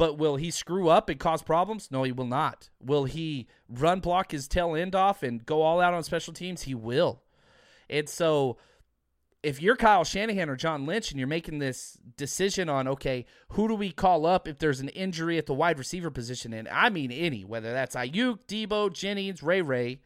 But 0.03 0.17
will 0.17 0.35
he 0.35 0.51
screw 0.51 0.89
up 0.89 1.07
and 1.07 1.17
cause 1.17 1.41
problems? 1.41 1.89
No, 1.89 2.03
he 2.03 2.11
will 2.11 2.27
not. 2.27 2.69
Will 2.81 3.05
he 3.05 3.47
run 3.69 4.01
block 4.01 4.33
his 4.33 4.49
tail 4.49 4.75
end 4.75 4.95
off 4.95 5.23
and 5.23 5.45
go 5.45 5.61
all 5.61 5.79
out 5.79 5.93
on 5.93 6.03
special 6.03 6.33
teams? 6.33 6.63
He 6.63 6.75
will. 6.75 7.21
And 7.89 8.09
so 8.09 8.57
if 9.43 9.61
you're 9.61 9.77
Kyle 9.77 10.03
Shanahan 10.03 10.49
or 10.49 10.57
John 10.57 10.85
Lynch 10.85 11.11
and 11.11 11.19
you're 11.19 11.27
making 11.29 11.59
this 11.59 11.97
decision 12.17 12.67
on, 12.67 12.85
okay, 12.85 13.25
who 13.51 13.69
do 13.69 13.75
we 13.75 13.93
call 13.93 14.25
up 14.25 14.45
if 14.45 14.59
there's 14.59 14.81
an 14.81 14.89
injury 14.89 15.37
at 15.37 15.45
the 15.45 15.53
wide 15.53 15.79
receiver 15.79 16.11
position? 16.11 16.51
And 16.51 16.67
I 16.67 16.89
mean 16.89 17.09
any, 17.09 17.45
whether 17.45 17.71
that's 17.71 17.95
Aiyuk, 17.95 18.39
Deebo, 18.45 18.91
Jennings, 18.91 19.41
Ray 19.41 19.61
Ray. 19.61 20.01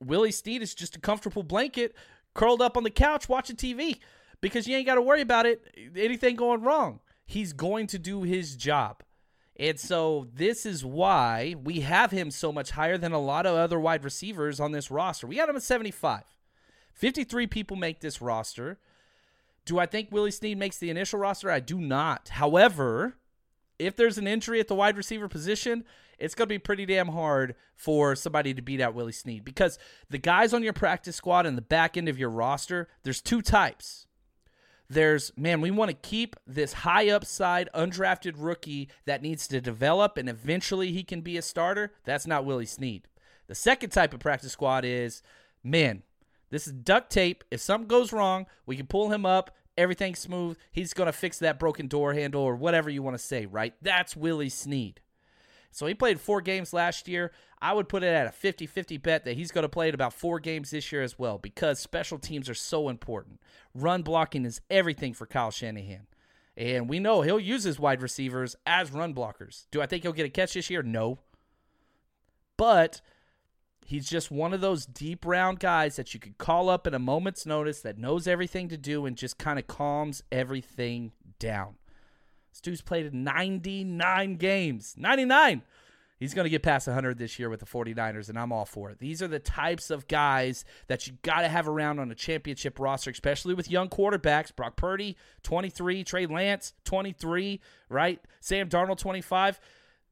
Willie 0.00 0.30
Snead 0.30 0.62
is 0.62 0.72
just 0.72 0.94
a 0.94 1.00
comfortable 1.00 1.42
blanket 1.42 1.96
curled 2.34 2.62
up 2.62 2.76
on 2.76 2.84
the 2.84 2.90
couch 2.90 3.28
watching 3.28 3.56
TV 3.56 3.98
because 4.40 4.68
you 4.68 4.76
ain't 4.76 4.86
got 4.86 4.94
to 4.94 5.02
worry 5.02 5.20
about 5.20 5.46
it, 5.46 5.66
anything 5.96 6.36
going 6.36 6.62
wrong. 6.62 7.00
He's 7.30 7.52
going 7.52 7.86
to 7.86 7.98
do 7.98 8.22
his 8.22 8.56
job. 8.56 9.04
And 9.56 9.78
so 9.78 10.26
this 10.34 10.66
is 10.66 10.84
why 10.84 11.54
we 11.62 11.80
have 11.80 12.10
him 12.10 12.32
so 12.32 12.50
much 12.50 12.72
higher 12.72 12.98
than 12.98 13.12
a 13.12 13.20
lot 13.20 13.46
of 13.46 13.54
other 13.54 13.78
wide 13.78 14.02
receivers 14.02 14.58
on 14.58 14.72
this 14.72 14.90
roster. 14.90 15.28
We 15.28 15.36
got 15.36 15.48
him 15.48 15.54
at 15.54 15.62
75. 15.62 16.24
53 16.92 17.46
people 17.46 17.76
make 17.76 18.00
this 18.00 18.20
roster. 18.20 18.80
Do 19.64 19.78
I 19.78 19.86
think 19.86 20.08
Willie 20.10 20.32
Snead 20.32 20.58
makes 20.58 20.78
the 20.78 20.90
initial 20.90 21.20
roster? 21.20 21.52
I 21.52 21.60
do 21.60 21.78
not. 21.78 22.30
However, 22.30 23.14
if 23.78 23.94
there's 23.94 24.18
an 24.18 24.26
injury 24.26 24.58
at 24.58 24.66
the 24.66 24.74
wide 24.74 24.96
receiver 24.96 25.28
position, 25.28 25.84
it's 26.18 26.34
going 26.34 26.48
to 26.48 26.52
be 26.54 26.58
pretty 26.58 26.84
damn 26.84 27.10
hard 27.10 27.54
for 27.76 28.16
somebody 28.16 28.54
to 28.54 28.60
beat 28.60 28.80
out 28.80 28.94
Willie 28.94 29.12
Snead 29.12 29.44
because 29.44 29.78
the 30.08 30.18
guys 30.18 30.52
on 30.52 30.64
your 30.64 30.72
practice 30.72 31.14
squad 31.14 31.46
and 31.46 31.56
the 31.56 31.62
back 31.62 31.96
end 31.96 32.08
of 32.08 32.18
your 32.18 32.30
roster, 32.30 32.88
there's 33.04 33.20
two 33.20 33.40
types. 33.40 34.08
There's, 34.90 35.32
man, 35.36 35.60
we 35.60 35.70
want 35.70 35.92
to 35.92 36.08
keep 36.08 36.34
this 36.48 36.72
high 36.72 37.10
upside, 37.10 37.68
undrafted 37.72 38.34
rookie 38.36 38.88
that 39.06 39.22
needs 39.22 39.46
to 39.46 39.60
develop 39.60 40.18
and 40.18 40.28
eventually 40.28 40.90
he 40.90 41.04
can 41.04 41.20
be 41.20 41.36
a 41.36 41.42
starter. 41.42 41.92
That's 42.04 42.26
not 42.26 42.44
Willie 42.44 42.66
Snead. 42.66 43.06
The 43.46 43.54
second 43.54 43.90
type 43.90 44.12
of 44.12 44.18
practice 44.18 44.50
squad 44.50 44.84
is, 44.84 45.22
man, 45.62 46.02
this 46.50 46.66
is 46.66 46.72
duct 46.72 47.10
tape. 47.10 47.44
If 47.52 47.60
something 47.60 47.86
goes 47.86 48.12
wrong, 48.12 48.46
we 48.66 48.76
can 48.76 48.88
pull 48.88 49.12
him 49.12 49.24
up. 49.24 49.56
Everything's 49.78 50.18
smooth. 50.18 50.58
He's 50.72 50.92
going 50.92 51.06
to 51.06 51.12
fix 51.12 51.38
that 51.38 51.60
broken 51.60 51.86
door 51.86 52.12
handle 52.12 52.42
or 52.42 52.56
whatever 52.56 52.90
you 52.90 53.02
want 53.02 53.16
to 53.16 53.22
say, 53.22 53.46
right? 53.46 53.74
That's 53.80 54.16
Willie 54.16 54.48
Snead. 54.48 55.00
So 55.70 55.86
he 55.86 55.94
played 55.94 56.20
four 56.20 56.40
games 56.40 56.72
last 56.72 57.08
year. 57.08 57.32
I 57.62 57.72
would 57.72 57.88
put 57.88 58.02
it 58.02 58.08
at 58.08 58.26
a 58.26 58.32
50 58.32 58.66
50 58.66 58.96
bet 58.96 59.24
that 59.24 59.36
he's 59.36 59.52
going 59.52 59.62
to 59.62 59.68
play 59.68 59.88
at 59.88 59.94
about 59.94 60.12
four 60.12 60.40
games 60.40 60.70
this 60.70 60.90
year 60.90 61.02
as 61.02 61.18
well 61.18 61.38
because 61.38 61.78
special 61.78 62.18
teams 62.18 62.48
are 62.48 62.54
so 62.54 62.88
important. 62.88 63.40
Run 63.74 64.02
blocking 64.02 64.44
is 64.44 64.60
everything 64.70 65.12
for 65.12 65.26
Kyle 65.26 65.50
Shanahan. 65.50 66.06
And 66.56 66.88
we 66.88 66.98
know 66.98 67.22
he'll 67.22 67.40
use 67.40 67.64
his 67.64 67.78
wide 67.78 68.02
receivers 68.02 68.56
as 68.66 68.90
run 68.92 69.14
blockers. 69.14 69.66
Do 69.70 69.80
I 69.80 69.86
think 69.86 70.02
he'll 70.02 70.12
get 70.12 70.26
a 70.26 70.30
catch 70.30 70.54
this 70.54 70.70
year? 70.70 70.82
No. 70.82 71.18
But 72.56 73.00
he's 73.86 74.08
just 74.08 74.30
one 74.30 74.52
of 74.52 74.60
those 74.60 74.84
deep 74.86 75.24
round 75.24 75.60
guys 75.60 75.96
that 75.96 76.12
you 76.12 76.20
could 76.20 76.38
call 76.38 76.68
up 76.68 76.86
at 76.86 76.94
a 76.94 76.98
moment's 76.98 77.46
notice 77.46 77.80
that 77.82 77.98
knows 77.98 78.26
everything 78.26 78.68
to 78.68 78.76
do 78.76 79.06
and 79.06 79.16
just 79.16 79.38
kind 79.38 79.58
of 79.58 79.66
calms 79.66 80.22
everything 80.30 81.12
down. 81.38 81.76
Stu's 82.52 82.82
played 82.82 83.12
99 83.14 84.36
games. 84.36 84.94
99. 84.96 85.62
He's 86.18 86.34
going 86.34 86.44
to 86.44 86.50
get 86.50 86.62
past 86.62 86.86
100 86.86 87.16
this 87.16 87.38
year 87.38 87.48
with 87.48 87.60
the 87.60 87.66
49ers, 87.66 88.28
and 88.28 88.38
I'm 88.38 88.52
all 88.52 88.66
for 88.66 88.90
it. 88.90 88.98
These 88.98 89.22
are 89.22 89.28
the 89.28 89.38
types 89.38 89.90
of 89.90 90.06
guys 90.06 90.66
that 90.86 91.06
you 91.06 91.14
got 91.22 91.40
to 91.40 91.48
have 91.48 91.66
around 91.66 91.98
on 91.98 92.10
a 92.10 92.14
championship 92.14 92.78
roster, 92.78 93.10
especially 93.10 93.54
with 93.54 93.70
young 93.70 93.88
quarterbacks. 93.88 94.54
Brock 94.54 94.76
Purdy, 94.76 95.16
23. 95.44 96.04
Trey 96.04 96.26
Lance, 96.26 96.74
23, 96.84 97.60
right? 97.88 98.20
Sam 98.40 98.68
Darnold, 98.68 98.98
25. 98.98 99.60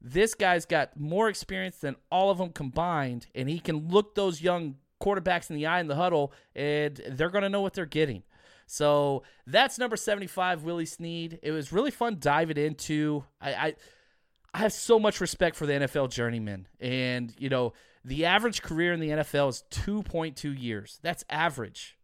This 0.01 0.33
guy's 0.33 0.65
got 0.65 0.99
more 0.99 1.29
experience 1.29 1.77
than 1.77 1.95
all 2.11 2.31
of 2.31 2.39
them 2.39 2.49
combined, 2.49 3.27
and 3.35 3.47
he 3.47 3.59
can 3.59 3.89
look 3.89 4.15
those 4.15 4.41
young 4.41 4.77
quarterbacks 4.99 5.51
in 5.51 5.55
the 5.55 5.67
eye 5.67 5.79
in 5.79 5.87
the 5.87 5.95
huddle, 5.95 6.33
and 6.55 6.99
they're 7.11 7.29
going 7.29 7.43
to 7.43 7.49
know 7.49 7.61
what 7.61 7.73
they're 7.73 7.85
getting. 7.85 8.23
So 8.71 9.23
that's 9.47 9.79
number 9.79 9.97
75, 9.97 10.61
Willie 10.61 10.85
Snead. 10.85 11.39
It 11.41 11.49
was 11.49 11.73
really 11.73 11.89
fun 11.89 12.17
diving 12.19 12.57
into. 12.57 13.23
I, 13.41 13.53
I, 13.53 13.75
I 14.53 14.57
have 14.59 14.73
so 14.73 14.99
much 14.99 15.19
respect 15.19 15.55
for 15.55 15.65
the 15.65 15.73
NFL 15.73 16.11
journeyman. 16.11 16.67
And, 16.79 17.33
you 17.39 17.49
know, 17.49 17.73
the 18.05 18.25
average 18.25 18.61
career 18.61 18.93
in 18.93 18.99
the 18.99 19.09
NFL 19.09 19.49
is 19.49 19.63
2.2 19.71 20.61
years. 20.61 20.99
That's 21.01 21.25
average. 21.31 21.97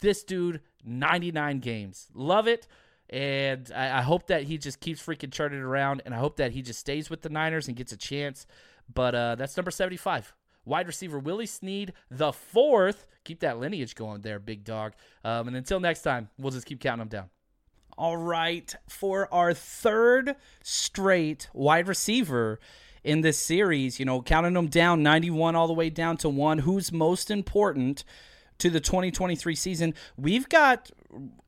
This 0.00 0.24
dude, 0.24 0.62
99 0.86 1.58
games. 1.58 2.08
Love 2.14 2.48
it. 2.48 2.66
And 3.10 3.70
I, 3.76 3.98
I 3.98 4.00
hope 4.00 4.28
that 4.28 4.44
he 4.44 4.56
just 4.56 4.80
keeps 4.80 5.04
freaking 5.04 5.30
turning 5.30 5.60
around. 5.60 6.00
And 6.06 6.14
I 6.14 6.18
hope 6.18 6.38
that 6.38 6.52
he 6.52 6.62
just 6.62 6.80
stays 6.80 7.10
with 7.10 7.20
the 7.20 7.28
Niners 7.28 7.68
and 7.68 7.76
gets 7.76 7.92
a 7.92 7.96
chance. 7.98 8.46
But 8.92 9.14
uh, 9.14 9.34
that's 9.34 9.54
number 9.58 9.70
75 9.70 10.32
wide 10.66 10.86
receiver 10.86 11.18
Willie 11.18 11.46
Snead, 11.46 11.94
the 12.10 12.32
fourth. 12.32 13.06
Keep 13.24 13.40
that 13.40 13.58
lineage 13.58 13.94
going 13.94 14.20
there, 14.20 14.38
big 14.38 14.64
dog. 14.64 14.92
Um, 15.24 15.48
and 15.48 15.56
until 15.56 15.80
next 15.80 16.02
time, 16.02 16.28
we'll 16.38 16.52
just 16.52 16.66
keep 16.66 16.80
counting 16.80 17.08
them 17.08 17.08
down. 17.08 17.30
All 17.96 18.18
right, 18.18 18.74
for 18.88 19.32
our 19.32 19.54
third 19.54 20.36
straight 20.62 21.48
wide 21.54 21.88
receiver 21.88 22.60
in 23.02 23.22
this 23.22 23.38
series, 23.38 23.98
you 23.98 24.04
know, 24.04 24.20
counting 24.20 24.52
them 24.52 24.66
down 24.66 25.02
91 25.02 25.56
all 25.56 25.66
the 25.66 25.72
way 25.72 25.88
down 25.88 26.18
to 26.18 26.28
one. 26.28 26.58
Who's 26.58 26.92
most 26.92 27.30
important 27.30 28.04
to 28.58 28.68
the 28.68 28.80
2023 28.80 29.54
season? 29.54 29.94
We've 30.18 30.48
got 30.48 30.90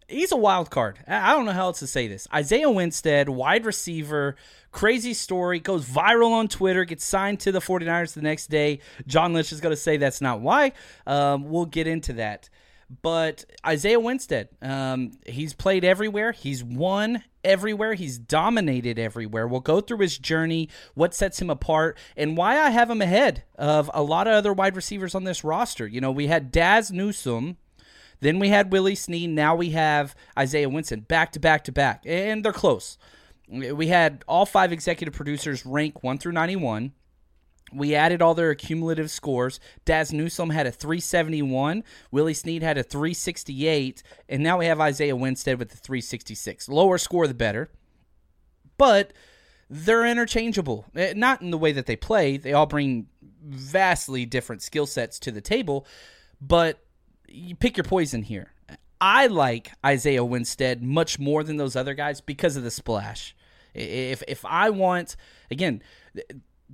he's 0.08 0.32
a 0.32 0.36
wild 0.36 0.70
card. 0.70 0.98
I 1.06 1.32
don't 1.32 1.44
know 1.44 1.52
how 1.52 1.66
else 1.66 1.80
to 1.80 1.86
say 1.86 2.08
this. 2.08 2.26
Isaiah 2.34 2.70
Winstead, 2.70 3.28
wide 3.28 3.64
receiver, 3.64 4.36
crazy 4.72 5.14
story, 5.14 5.60
goes 5.60 5.84
viral 5.84 6.32
on 6.32 6.48
Twitter, 6.48 6.84
gets 6.84 7.04
signed 7.04 7.40
to 7.40 7.52
the 7.52 7.60
49ers 7.60 8.14
the 8.14 8.22
next 8.22 8.48
day. 8.48 8.80
John 9.06 9.32
Lynch 9.32 9.52
is 9.52 9.60
going 9.60 9.74
to 9.74 9.80
say 9.80 9.96
that's 9.96 10.20
not 10.20 10.40
why. 10.40 10.72
Um, 11.06 11.48
we'll 11.48 11.66
get 11.66 11.86
into 11.86 12.14
that. 12.14 12.48
But 13.02 13.44
Isaiah 13.66 14.00
Winstead, 14.00 14.48
um, 14.62 15.12
he's 15.26 15.52
played 15.52 15.84
everywhere. 15.84 16.32
He's 16.32 16.64
won 16.64 17.22
everywhere. 17.44 17.92
He's 17.92 18.18
dominated 18.18 18.98
everywhere. 18.98 19.46
We'll 19.46 19.60
go 19.60 19.82
through 19.82 19.98
his 19.98 20.16
journey, 20.16 20.70
what 20.94 21.12
sets 21.12 21.40
him 21.40 21.50
apart, 21.50 21.98
and 22.16 22.34
why 22.34 22.58
I 22.58 22.70
have 22.70 22.88
him 22.88 23.02
ahead 23.02 23.44
of 23.56 23.90
a 23.92 24.02
lot 24.02 24.26
of 24.26 24.32
other 24.32 24.54
wide 24.54 24.74
receivers 24.74 25.14
on 25.14 25.24
this 25.24 25.44
roster. 25.44 25.86
You 25.86 26.00
know, 26.00 26.10
we 26.10 26.28
had 26.28 26.50
Dazz 26.50 26.90
Newsome 26.90 27.58
then 28.20 28.38
we 28.38 28.48
had 28.48 28.72
Willie 28.72 28.94
Snead. 28.94 29.30
Now 29.30 29.54
we 29.54 29.70
have 29.70 30.14
Isaiah 30.38 30.68
Winstead 30.68 31.08
back 31.08 31.32
to 31.32 31.40
back 31.40 31.64
to 31.64 31.72
back, 31.72 32.02
and 32.06 32.44
they're 32.44 32.52
close. 32.52 32.98
We 33.48 33.88
had 33.88 34.24
all 34.28 34.44
five 34.44 34.72
executive 34.72 35.14
producers 35.14 35.64
rank 35.64 36.02
1 36.02 36.18
through 36.18 36.32
91. 36.32 36.92
We 37.72 37.94
added 37.94 38.22
all 38.22 38.34
their 38.34 38.54
cumulative 38.54 39.10
scores. 39.10 39.60
Dazz 39.84 40.12
Newsome 40.12 40.50
had 40.50 40.66
a 40.66 40.72
371. 40.72 41.84
Willie 42.10 42.34
Snead 42.34 42.62
had 42.62 42.78
a 42.78 42.82
368. 42.82 44.02
And 44.28 44.42
now 44.42 44.58
we 44.58 44.66
have 44.66 44.80
Isaiah 44.80 45.16
Winstead 45.16 45.58
with 45.58 45.70
the 45.70 45.76
366. 45.76 46.68
Lower 46.68 46.98
score, 46.98 47.26
the 47.26 47.34
better. 47.34 47.70
But 48.78 49.12
they're 49.68 50.06
interchangeable. 50.06 50.86
Eh, 50.94 51.12
not 51.14 51.42
in 51.42 51.50
the 51.50 51.58
way 51.58 51.72
that 51.72 51.86
they 51.86 51.96
play, 51.96 52.36
they 52.36 52.52
all 52.52 52.66
bring 52.66 53.08
vastly 53.42 54.24
different 54.24 54.62
skill 54.62 54.86
sets 54.86 55.18
to 55.20 55.30
the 55.30 55.40
table. 55.40 55.86
But 56.40 56.82
you 57.28 57.54
pick 57.54 57.76
your 57.76 57.84
poison 57.84 58.22
here. 58.22 58.52
I 59.00 59.28
like 59.28 59.70
Isaiah 59.84 60.24
Winstead 60.24 60.82
much 60.82 61.18
more 61.18 61.44
than 61.44 61.56
those 61.56 61.76
other 61.76 61.94
guys 61.94 62.20
because 62.20 62.56
of 62.56 62.64
the 62.64 62.70
splash. 62.70 63.34
If 63.74 64.22
if 64.26 64.44
I 64.44 64.70
want 64.70 65.16
again, 65.50 65.82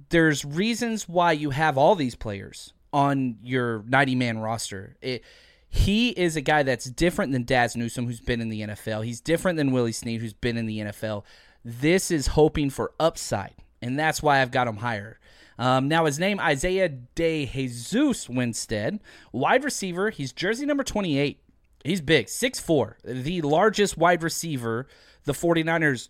there's 0.08 0.44
reasons 0.44 1.08
why 1.08 1.32
you 1.32 1.50
have 1.50 1.76
all 1.76 1.94
these 1.94 2.14
players 2.14 2.72
on 2.92 3.36
your 3.42 3.84
90 3.88 4.14
man 4.14 4.38
roster. 4.38 4.96
It, 5.02 5.22
he 5.68 6.10
is 6.10 6.36
a 6.36 6.40
guy 6.40 6.62
that's 6.62 6.84
different 6.84 7.32
than 7.32 7.42
Dazz 7.42 7.76
Newsome, 7.76 8.06
who's 8.06 8.20
been 8.20 8.40
in 8.40 8.48
the 8.48 8.60
NFL. 8.60 9.04
He's 9.04 9.20
different 9.20 9.56
than 9.56 9.72
Willie 9.72 9.90
Snead, 9.90 10.20
who's 10.20 10.32
been 10.32 10.56
in 10.56 10.66
the 10.66 10.78
NFL. 10.78 11.24
This 11.64 12.12
is 12.12 12.28
hoping 12.28 12.70
for 12.70 12.92
upside, 13.00 13.54
and 13.82 13.98
that's 13.98 14.22
why 14.22 14.40
I've 14.40 14.52
got 14.52 14.68
him 14.68 14.76
higher. 14.76 15.18
Um, 15.58 15.88
now, 15.88 16.04
his 16.06 16.18
name, 16.18 16.40
Isaiah 16.40 16.88
De 16.88 17.46
Jesus 17.46 18.28
Winstead, 18.28 19.00
wide 19.32 19.64
receiver. 19.64 20.10
He's 20.10 20.32
jersey 20.32 20.66
number 20.66 20.84
28. 20.84 21.40
He's 21.84 22.00
big, 22.00 22.26
6'4, 22.26 22.94
the 23.04 23.42
largest 23.42 23.98
wide 23.98 24.22
receiver 24.22 24.86
the 25.24 25.32
49ers 25.32 26.08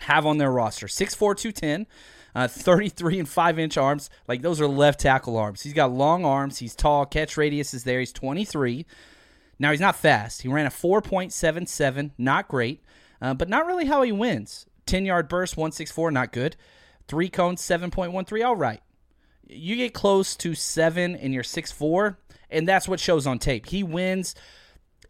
have 0.00 0.24
on 0.24 0.38
their 0.38 0.50
roster. 0.50 0.86
6'4, 0.86 1.36
210. 1.36 1.86
Uh, 2.34 2.46
33 2.46 3.18
and 3.18 3.28
5 3.28 3.58
inch 3.58 3.76
arms. 3.76 4.10
Like 4.28 4.42
those 4.42 4.60
are 4.60 4.68
left 4.68 5.00
tackle 5.00 5.36
arms. 5.36 5.62
He's 5.62 5.72
got 5.72 5.90
long 5.90 6.24
arms. 6.24 6.58
He's 6.58 6.76
tall. 6.76 7.04
Catch 7.04 7.36
radius 7.36 7.74
is 7.74 7.82
there. 7.82 7.98
He's 7.98 8.12
23. 8.12 8.86
Now, 9.58 9.72
he's 9.72 9.80
not 9.80 9.96
fast. 9.96 10.42
He 10.42 10.48
ran 10.48 10.66
a 10.66 10.70
4.77. 10.70 12.12
Not 12.16 12.46
great, 12.46 12.82
uh, 13.20 13.34
but 13.34 13.48
not 13.48 13.66
really 13.66 13.86
how 13.86 14.02
he 14.02 14.12
wins. 14.12 14.66
10 14.86 15.04
yard 15.04 15.28
burst, 15.28 15.56
164. 15.56 16.12
Not 16.12 16.32
good. 16.32 16.56
Three 17.08 17.28
cones, 17.28 17.60
7.13. 17.62 18.44
All 18.44 18.56
right. 18.56 18.80
You 19.48 19.76
get 19.76 19.94
close 19.94 20.36
to 20.36 20.54
seven 20.54 21.16
and 21.16 21.32
you're 21.32 21.42
six 21.42 21.72
four, 21.72 22.18
and 22.50 22.68
that's 22.68 22.86
what 22.86 23.00
shows 23.00 23.26
on 23.26 23.38
tape. 23.38 23.66
He 23.66 23.82
wins 23.82 24.34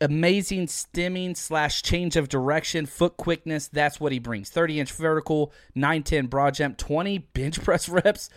amazing 0.01 0.69
stemming 0.69 1.35
slash 1.35 1.83
change 1.83 2.17
of 2.17 2.29
direction, 2.29 2.87
foot 2.87 3.17
quickness. 3.17 3.69
That's 3.69 4.01
what 4.01 4.13
he 4.13 4.21
brings. 4.21 4.51
30 4.51 4.81
inch 4.81 4.93
vertical, 4.93 5.53
910 5.75 6.27
broad 6.27 6.55
jump, 6.55 6.79
20 6.79 7.19
bench 7.19 7.61
press 7.65 7.89
reps. 7.89 8.31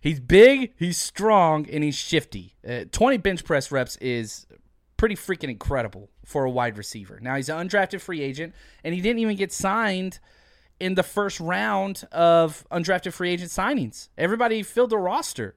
He's 0.00 0.20
big, 0.20 0.72
he's 0.78 0.98
strong, 0.98 1.68
and 1.68 1.82
he's 1.82 1.96
shifty. 1.96 2.54
Uh, 2.66 2.84
20 2.90 3.18
bench 3.18 3.44
press 3.44 3.72
reps 3.72 3.96
is 3.96 4.46
pretty 4.96 5.16
freaking 5.16 5.50
incredible 5.50 6.10
for 6.24 6.44
a 6.44 6.50
wide 6.50 6.78
receiver. 6.78 7.18
Now 7.20 7.36
he's 7.36 7.48
an 7.48 7.68
undrafted 7.68 8.00
free 8.00 8.20
agent, 8.22 8.54
and 8.84 8.94
he 8.94 9.00
didn't 9.00 9.18
even 9.18 9.36
get 9.36 9.52
signed 9.52 10.20
in 10.78 10.94
the 10.94 11.02
first 11.02 11.40
round 11.40 12.06
of 12.12 12.66
undrafted 12.70 13.12
free 13.12 13.30
agent 13.30 13.50
signings. 13.50 14.08
Everybody 14.18 14.62
filled 14.62 14.90
the 14.90 14.98
roster. 14.98 15.54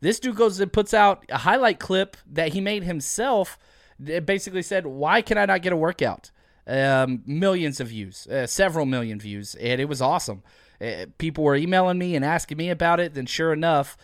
This 0.00 0.20
dude 0.20 0.36
goes 0.36 0.60
and 0.60 0.72
puts 0.72 0.94
out 0.94 1.24
a 1.28 1.38
highlight 1.38 1.78
clip 1.78 2.16
that 2.26 2.52
he 2.52 2.60
made 2.60 2.84
himself. 2.84 3.58
It 4.04 4.26
basically 4.26 4.62
said, 4.62 4.86
"Why 4.86 5.22
can 5.22 5.38
I 5.38 5.46
not 5.46 5.62
get 5.62 5.72
a 5.72 5.76
workout?" 5.76 6.30
Um, 6.66 7.22
millions 7.26 7.80
of 7.80 7.88
views, 7.88 8.26
uh, 8.26 8.46
several 8.46 8.86
million 8.86 9.18
views, 9.18 9.54
and 9.54 9.80
it 9.80 9.86
was 9.86 10.02
awesome. 10.02 10.42
Uh, 10.80 11.06
people 11.16 11.42
were 11.42 11.56
emailing 11.56 11.98
me 11.98 12.14
and 12.14 12.24
asking 12.24 12.58
me 12.58 12.70
about 12.70 13.00
it. 13.00 13.14
Then, 13.14 13.26
sure 13.26 13.52
enough, 13.52 13.96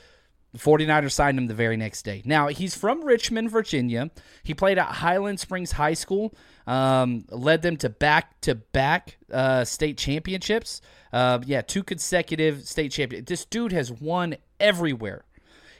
the 0.52 0.58
49ers 0.58 1.12
signed 1.12 1.38
him 1.38 1.46
the 1.46 1.54
very 1.54 1.76
next 1.76 2.02
day. 2.04 2.22
Now, 2.24 2.48
he's 2.48 2.74
from 2.74 3.04
Richmond, 3.04 3.50
Virginia. 3.50 4.10
He 4.42 4.54
played 4.54 4.78
at 4.78 4.86
Highland 4.86 5.40
Springs 5.40 5.72
High 5.72 5.94
School, 5.94 6.34
um, 6.66 7.24
led 7.30 7.62
them 7.62 7.76
to 7.78 7.88
back 7.88 8.40
to 8.42 8.54
back 8.54 9.18
state 9.64 9.98
championships. 9.98 10.80
Uh, 11.12 11.38
yeah, 11.46 11.62
two 11.62 11.82
consecutive 11.82 12.66
state 12.66 12.90
champions. 12.90 13.26
This 13.26 13.44
dude 13.44 13.72
has 13.72 13.92
won 13.92 14.36
everywhere. 14.58 15.24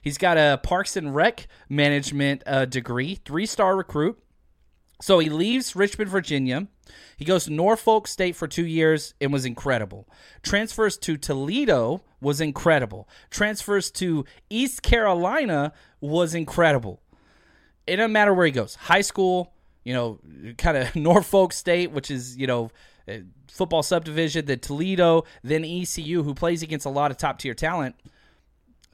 He's 0.04 0.18
got 0.18 0.36
a 0.36 0.60
Parks 0.62 0.96
and 0.96 1.14
Rec 1.14 1.48
management 1.68 2.42
uh, 2.46 2.66
degree, 2.66 3.14
three 3.24 3.46
star 3.46 3.74
recruit. 3.74 4.18
So 5.00 5.18
he 5.18 5.30
leaves 5.30 5.74
Richmond, 5.74 6.10
Virginia. 6.10 6.68
He 7.16 7.24
goes 7.24 7.46
to 7.46 7.52
Norfolk 7.52 8.06
State 8.06 8.36
for 8.36 8.46
two 8.46 8.66
years 8.66 9.14
and 9.20 9.32
was 9.32 9.46
incredible. 9.46 10.06
Transfers 10.42 10.98
to 10.98 11.16
Toledo 11.16 12.02
was 12.20 12.40
incredible. 12.40 13.08
Transfers 13.30 13.90
to 13.92 14.24
East 14.50 14.82
Carolina 14.82 15.72
was 16.00 16.34
incredible. 16.34 17.00
It 17.86 17.96
doesn't 17.96 18.12
matter 18.12 18.34
where 18.34 18.46
he 18.46 18.52
goes. 18.52 18.74
High 18.74 19.00
school, 19.00 19.53
you 19.84 19.94
know, 19.94 20.18
kind 20.58 20.76
of 20.76 20.96
Norfolk 20.96 21.52
State, 21.52 21.92
which 21.92 22.10
is, 22.10 22.36
you 22.36 22.46
know, 22.46 22.70
football 23.48 23.82
subdivision, 23.82 24.46
then 24.46 24.58
Toledo, 24.58 25.24
then 25.42 25.64
ECU, 25.64 26.22
who 26.22 26.34
plays 26.34 26.62
against 26.62 26.86
a 26.86 26.90
lot 26.90 27.10
of 27.10 27.16
top 27.16 27.38
tier 27.38 27.54
talent 27.54 27.94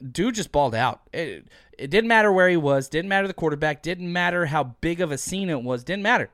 dude 0.09 0.35
just 0.35 0.51
balled 0.51 0.75
out. 0.75 1.01
It, 1.13 1.47
it 1.77 1.89
didn't 1.89 2.07
matter 2.07 2.31
where 2.31 2.49
he 2.49 2.57
was, 2.57 2.89
didn't 2.89 3.09
matter 3.09 3.27
the 3.27 3.33
quarterback, 3.33 3.81
didn't 3.81 4.11
matter 4.11 4.45
how 4.47 4.75
big 4.81 5.01
of 5.01 5.11
a 5.11 5.17
scene 5.17 5.49
it 5.49 5.61
was, 5.61 5.83
didn't 5.83 6.03
matter. 6.03 6.29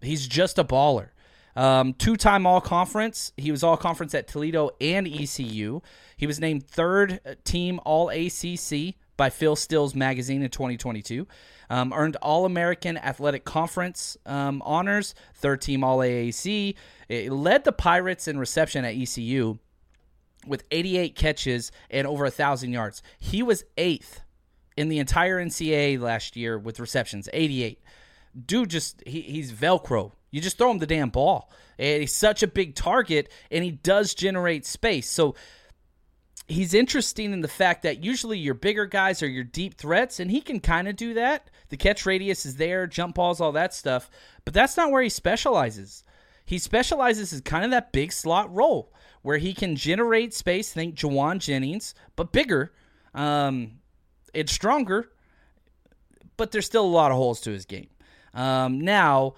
He's 0.00 0.26
just 0.26 0.58
a 0.58 0.64
baller. 0.64 1.08
Um, 1.54 1.94
Two 1.94 2.16
time 2.16 2.46
All 2.46 2.60
Conference. 2.60 3.32
He 3.36 3.50
was 3.50 3.62
All 3.62 3.76
Conference 3.76 4.14
at 4.14 4.28
Toledo 4.28 4.70
and 4.80 5.06
ECU. 5.08 5.80
He 6.16 6.26
was 6.26 6.38
named 6.38 6.66
third 6.66 7.20
team 7.44 7.80
All 7.84 8.10
ACC 8.10 8.94
by 9.16 9.30
Phil 9.30 9.56
Steele 9.56 9.90
magazine 9.94 10.42
in 10.42 10.50
2022. 10.50 11.26
Um, 11.68 11.92
earned 11.92 12.16
All 12.16 12.44
American 12.44 12.96
Athletic 12.96 13.44
Conference 13.44 14.16
um, 14.26 14.62
honors, 14.64 15.14
third 15.34 15.60
team 15.60 15.82
All 15.82 15.98
AAC. 15.98 16.74
It 17.08 17.32
led 17.32 17.64
the 17.64 17.72
Pirates 17.72 18.28
in 18.28 18.38
reception 18.38 18.84
at 18.84 18.94
ECU 18.94 19.58
with 20.46 20.64
88 20.70 21.14
catches 21.16 21.72
and 21.90 22.06
over 22.06 22.24
a 22.24 22.30
thousand 22.30 22.72
yards. 22.72 23.02
He 23.18 23.42
was 23.42 23.64
eighth 23.76 24.20
in 24.76 24.88
the 24.88 24.98
entire 24.98 25.42
NCAA 25.42 26.00
last 26.00 26.36
year 26.36 26.58
with 26.58 26.80
receptions, 26.80 27.28
88. 27.32 27.82
Dude, 28.44 28.70
just 28.70 29.02
he, 29.06 29.22
he's 29.22 29.52
Velcro. 29.52 30.12
You 30.30 30.40
just 30.40 30.58
throw 30.58 30.70
him 30.70 30.78
the 30.78 30.86
damn 30.86 31.10
ball. 31.10 31.50
And 31.78 32.02
he's 32.02 32.14
such 32.14 32.42
a 32.42 32.46
big 32.46 32.74
target, 32.74 33.30
and 33.50 33.64
he 33.64 33.70
does 33.70 34.14
generate 34.14 34.66
space. 34.66 35.08
So 35.08 35.34
he's 36.48 36.74
interesting 36.74 37.32
in 37.32 37.40
the 37.40 37.48
fact 37.48 37.82
that 37.82 38.04
usually 38.04 38.38
your 38.38 38.54
bigger 38.54 38.86
guys 38.86 39.22
are 39.22 39.28
your 39.28 39.44
deep 39.44 39.74
threats, 39.74 40.20
and 40.20 40.30
he 40.30 40.40
can 40.40 40.60
kind 40.60 40.88
of 40.88 40.96
do 40.96 41.14
that. 41.14 41.50
The 41.68 41.76
catch 41.76 42.06
radius 42.06 42.46
is 42.46 42.56
there, 42.56 42.86
jump 42.86 43.16
balls, 43.16 43.40
all 43.40 43.52
that 43.52 43.74
stuff. 43.74 44.10
But 44.44 44.54
that's 44.54 44.76
not 44.76 44.90
where 44.90 45.02
he 45.02 45.08
specializes. 45.08 46.04
He 46.44 46.58
specializes 46.58 47.32
as 47.32 47.40
kind 47.40 47.64
of 47.64 47.72
that 47.72 47.92
big 47.92 48.12
slot 48.12 48.54
role 48.54 48.92
where 49.22 49.38
he 49.38 49.52
can 49.52 49.74
generate 49.74 50.32
space. 50.32 50.72
Think 50.72 50.94
Jauan 50.94 51.38
Jennings, 51.38 51.94
but 52.14 52.32
bigger. 52.32 52.72
Um, 53.14 53.80
it's 54.32 54.52
stronger, 54.52 55.10
but 56.36 56.52
there's 56.52 56.66
still 56.66 56.84
a 56.84 56.86
lot 56.86 57.10
of 57.10 57.16
holes 57.16 57.40
to 57.42 57.50
his 57.50 57.64
game. 57.64 57.88
Um, 58.34 58.80
now, 58.80 59.34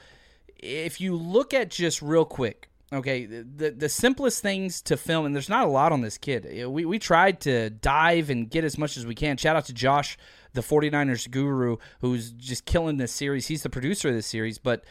if 0.58 1.00
you 1.00 1.16
look 1.16 1.54
at 1.54 1.70
just 1.70 2.02
real 2.02 2.24
quick, 2.24 2.68
okay, 2.92 3.27
the 3.27 3.70
the 3.70 3.88
simplest 3.88 4.42
things 4.42 4.81
to 4.83 4.96
film, 4.96 5.27
and 5.27 5.35
there's 5.35 5.48
not 5.48 5.66
a 5.66 5.70
lot 5.70 5.92
on 5.92 6.01
this 6.01 6.18
kid. 6.18 6.62
Uh, 6.62 6.70
we 6.70 6.85
we 6.85 6.98
tried 6.98 7.40
to 7.42 7.70
dive 7.70 8.31
and 8.31 8.51
get 8.51 8.64
as 8.64 8.79
much 8.79 8.96
as 8.96 9.07
we 9.07 9.14
can. 9.14 9.37
Shout 9.37 9.57
out 9.57 9.66
to 9.66 9.72
Josh, 9.72 10.18
the 10.55 10.61
49ers 10.61 11.31
guru, 11.31 11.77
who's 12.01 12.31
just 12.33 12.64
killing 12.64 12.96
this 12.96 13.12
series. 13.12 13.46
He's 13.46 13.62
the 13.62 13.70
producer 13.70 14.09
of 14.09 14.14
this 14.14 14.27
series, 14.27 14.59
but 14.59 14.85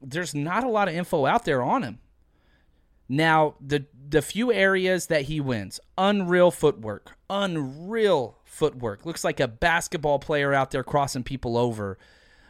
there's 0.00 0.34
not 0.34 0.64
a 0.64 0.68
lot 0.68 0.88
of 0.88 0.94
info 0.94 1.26
out 1.26 1.44
there 1.44 1.62
on 1.62 1.82
him. 1.82 1.98
Now, 3.08 3.54
the 3.60 3.86
the 4.08 4.22
few 4.22 4.52
areas 4.52 5.06
that 5.06 5.22
he 5.22 5.40
wins, 5.40 5.78
unreal 5.96 6.50
footwork, 6.50 7.16
unreal 7.28 8.38
footwork. 8.44 9.04
Looks 9.04 9.24
like 9.24 9.40
a 9.40 9.48
basketball 9.48 10.18
player 10.18 10.52
out 10.52 10.70
there 10.70 10.84
crossing 10.84 11.22
people 11.22 11.56
over. 11.56 11.98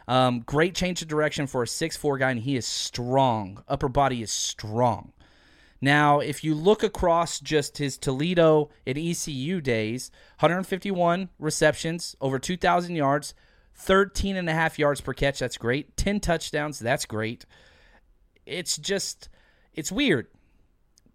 Um, 0.07 0.39
great 0.39 0.73
change 0.73 1.01
of 1.01 1.07
direction 1.07 1.47
for 1.47 1.63
a 1.63 1.67
six-four 1.67 2.17
guy, 2.17 2.31
and 2.31 2.39
he 2.39 2.55
is 2.55 2.65
strong. 2.65 3.63
Upper 3.67 3.89
body 3.89 4.21
is 4.21 4.31
strong. 4.31 5.11
Now, 5.81 6.19
if 6.19 6.43
you 6.43 6.55
look 6.55 6.81
across 6.81 7.39
just 7.39 7.77
his 7.77 7.97
Toledo 7.97 8.69
and 8.85 8.97
ECU 8.97 9.61
days, 9.61 10.09
151 10.39 11.29
receptions, 11.37 12.15
over 12.19 12.39
2,000 12.39 12.95
yards, 12.95 13.33
13 13.75 14.35
and 14.35 14.49
a 14.49 14.53
half 14.53 14.79
yards 14.79 15.01
per 15.01 15.13
catch. 15.13 15.39
That's 15.39 15.57
great. 15.57 15.95
10 15.97 16.19
touchdowns. 16.19 16.79
That's 16.79 17.05
great. 17.05 17.45
It's 18.45 18.77
just, 18.77 19.29
it's 19.75 19.91
weird 19.91 20.27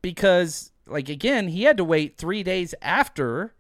because 0.01 0.73
like 0.87 1.09
again, 1.09 1.49
he 1.49 1.65
had 1.65 1.77
to 1.77 1.85
wait 1.85 2.17
three 2.17 2.43
days 2.43 2.75
after 2.83 3.55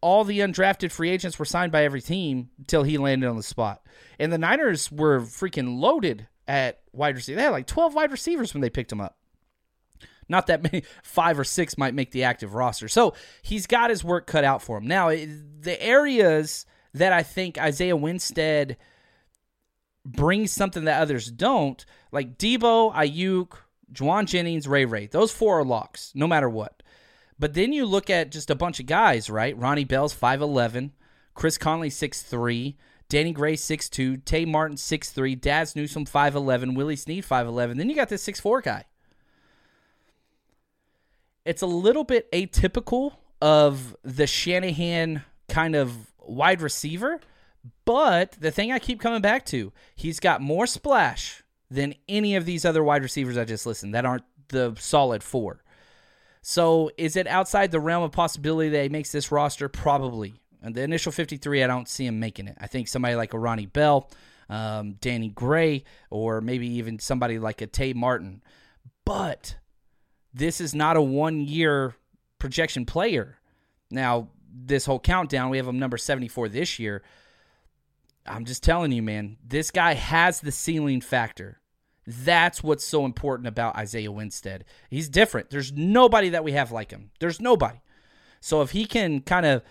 all 0.00 0.24
the 0.24 0.40
undrafted 0.40 0.90
free 0.90 1.10
agents 1.10 1.38
were 1.38 1.44
signed 1.44 1.72
by 1.72 1.84
every 1.84 2.00
team 2.00 2.50
until 2.58 2.82
he 2.82 2.98
landed 2.98 3.28
on 3.28 3.36
the 3.36 3.42
spot. 3.42 3.82
And 4.18 4.32
the 4.32 4.38
Niners 4.38 4.90
were 4.90 5.20
freaking 5.20 5.78
loaded 5.78 6.26
at 6.48 6.80
wide 6.92 7.16
receiver. 7.16 7.36
They 7.36 7.42
had 7.42 7.50
like 7.50 7.66
12 7.66 7.94
wide 7.94 8.10
receivers 8.10 8.54
when 8.54 8.60
they 8.60 8.70
picked 8.70 8.92
him 8.92 9.00
up. 9.00 9.16
Not 10.28 10.46
that 10.46 10.62
many, 10.72 10.84
five 11.02 11.38
or 11.38 11.44
six 11.44 11.76
might 11.76 11.94
make 11.94 12.12
the 12.12 12.24
active 12.24 12.54
roster. 12.54 12.88
So 12.88 13.14
he's 13.42 13.66
got 13.66 13.90
his 13.90 14.04
work 14.04 14.26
cut 14.26 14.44
out 14.44 14.62
for 14.62 14.78
him. 14.78 14.86
Now, 14.86 15.10
the 15.10 15.76
areas 15.80 16.66
that 16.94 17.12
I 17.12 17.22
think 17.22 17.58
Isaiah 17.58 17.96
Winstead 17.96 18.76
brings 20.04 20.50
something 20.50 20.84
that 20.84 21.02
others 21.02 21.30
don't, 21.30 21.84
like 22.10 22.38
Deebo, 22.38 22.94
Aiyuk, 22.94 23.52
Jauan 23.92 24.26
Jennings, 24.26 24.66
Ray 24.66 24.84
Ray. 24.84 25.06
Those 25.06 25.32
four 25.32 25.60
are 25.60 25.64
locks, 25.64 26.12
no 26.14 26.26
matter 26.26 26.48
what. 26.48 26.79
But 27.40 27.54
then 27.54 27.72
you 27.72 27.86
look 27.86 28.10
at 28.10 28.30
just 28.30 28.50
a 28.50 28.54
bunch 28.54 28.80
of 28.80 28.86
guys, 28.86 29.30
right? 29.30 29.56
Ronnie 29.56 29.84
Bell's 29.84 30.14
5'11, 30.14 30.90
Chris 31.32 31.56
Conley 31.56 31.88
6'3, 31.88 32.76
Danny 33.08 33.32
Gray 33.32 33.56
6'2, 33.56 34.22
Tay 34.26 34.44
Martin 34.44 34.76
6'3, 34.76 35.40
Dazz 35.40 35.74
Newsome 35.74 36.04
5'11, 36.04 36.76
Willie 36.76 36.96
Snead 36.96 37.24
5'11. 37.24 37.78
Then 37.78 37.88
you 37.88 37.96
got 37.96 38.10
this 38.10 38.26
6'4 38.26 38.62
guy. 38.62 38.84
It's 41.46 41.62
a 41.62 41.66
little 41.66 42.04
bit 42.04 42.30
atypical 42.30 43.14
of 43.40 43.96
the 44.04 44.26
Shanahan 44.26 45.24
kind 45.48 45.74
of 45.74 46.12
wide 46.18 46.60
receiver, 46.60 47.20
but 47.86 48.32
the 48.32 48.50
thing 48.50 48.70
I 48.70 48.78
keep 48.78 49.00
coming 49.00 49.22
back 49.22 49.46
to, 49.46 49.72
he's 49.96 50.20
got 50.20 50.42
more 50.42 50.66
splash 50.66 51.42
than 51.70 51.94
any 52.06 52.36
of 52.36 52.44
these 52.44 52.66
other 52.66 52.84
wide 52.84 53.02
receivers 53.02 53.38
I 53.38 53.46
just 53.46 53.64
listed 53.64 53.92
that 53.92 54.04
aren't 54.04 54.24
the 54.48 54.76
solid 54.78 55.22
four. 55.22 55.62
So 56.42 56.90
is 56.96 57.16
it 57.16 57.26
outside 57.26 57.70
the 57.70 57.80
realm 57.80 58.02
of 58.02 58.12
possibility 58.12 58.70
that 58.70 58.82
he 58.82 58.88
makes 58.88 59.12
this 59.12 59.30
roster? 59.30 59.68
Probably. 59.68 60.34
And 60.62 60.74
the 60.74 60.82
initial 60.82 61.12
53, 61.12 61.62
I 61.62 61.66
don't 61.66 61.88
see 61.88 62.06
him 62.06 62.20
making 62.20 62.48
it. 62.48 62.56
I 62.60 62.66
think 62.66 62.88
somebody 62.88 63.14
like 63.14 63.34
a 63.34 63.38
Ronnie 63.38 63.66
Bell, 63.66 64.10
um, 64.48 64.94
Danny 65.00 65.28
Gray, 65.28 65.84
or 66.10 66.40
maybe 66.40 66.66
even 66.74 66.98
somebody 66.98 67.38
like 67.38 67.60
a 67.60 67.66
Tay 67.66 67.92
Martin. 67.92 68.42
But 69.04 69.56
this 70.32 70.60
is 70.60 70.74
not 70.74 70.96
a 70.96 71.02
one 71.02 71.40
year 71.40 71.94
projection 72.38 72.86
player. 72.86 73.38
Now, 73.90 74.28
this 74.52 74.86
whole 74.86 75.00
countdown, 75.00 75.50
we 75.50 75.56
have 75.56 75.66
him 75.66 75.78
number 75.78 75.96
74 75.96 76.48
this 76.48 76.78
year. 76.78 77.02
I'm 78.26 78.44
just 78.44 78.62
telling 78.62 78.92
you, 78.92 79.02
man, 79.02 79.36
this 79.44 79.70
guy 79.70 79.94
has 79.94 80.40
the 80.40 80.52
ceiling 80.52 81.00
factor. 81.00 81.59
That's 82.10 82.62
what's 82.62 82.84
so 82.84 83.04
important 83.04 83.46
about 83.46 83.76
Isaiah 83.76 84.10
Winstead. 84.10 84.64
He's 84.88 85.08
different. 85.08 85.50
There's 85.50 85.72
nobody 85.72 86.30
that 86.30 86.42
we 86.42 86.52
have 86.52 86.72
like 86.72 86.90
him. 86.90 87.10
There's 87.20 87.40
nobody. 87.40 87.80
So 88.40 88.62
if 88.62 88.72
he 88.72 88.84
can 88.84 89.20
kind 89.20 89.46
of 89.46 89.62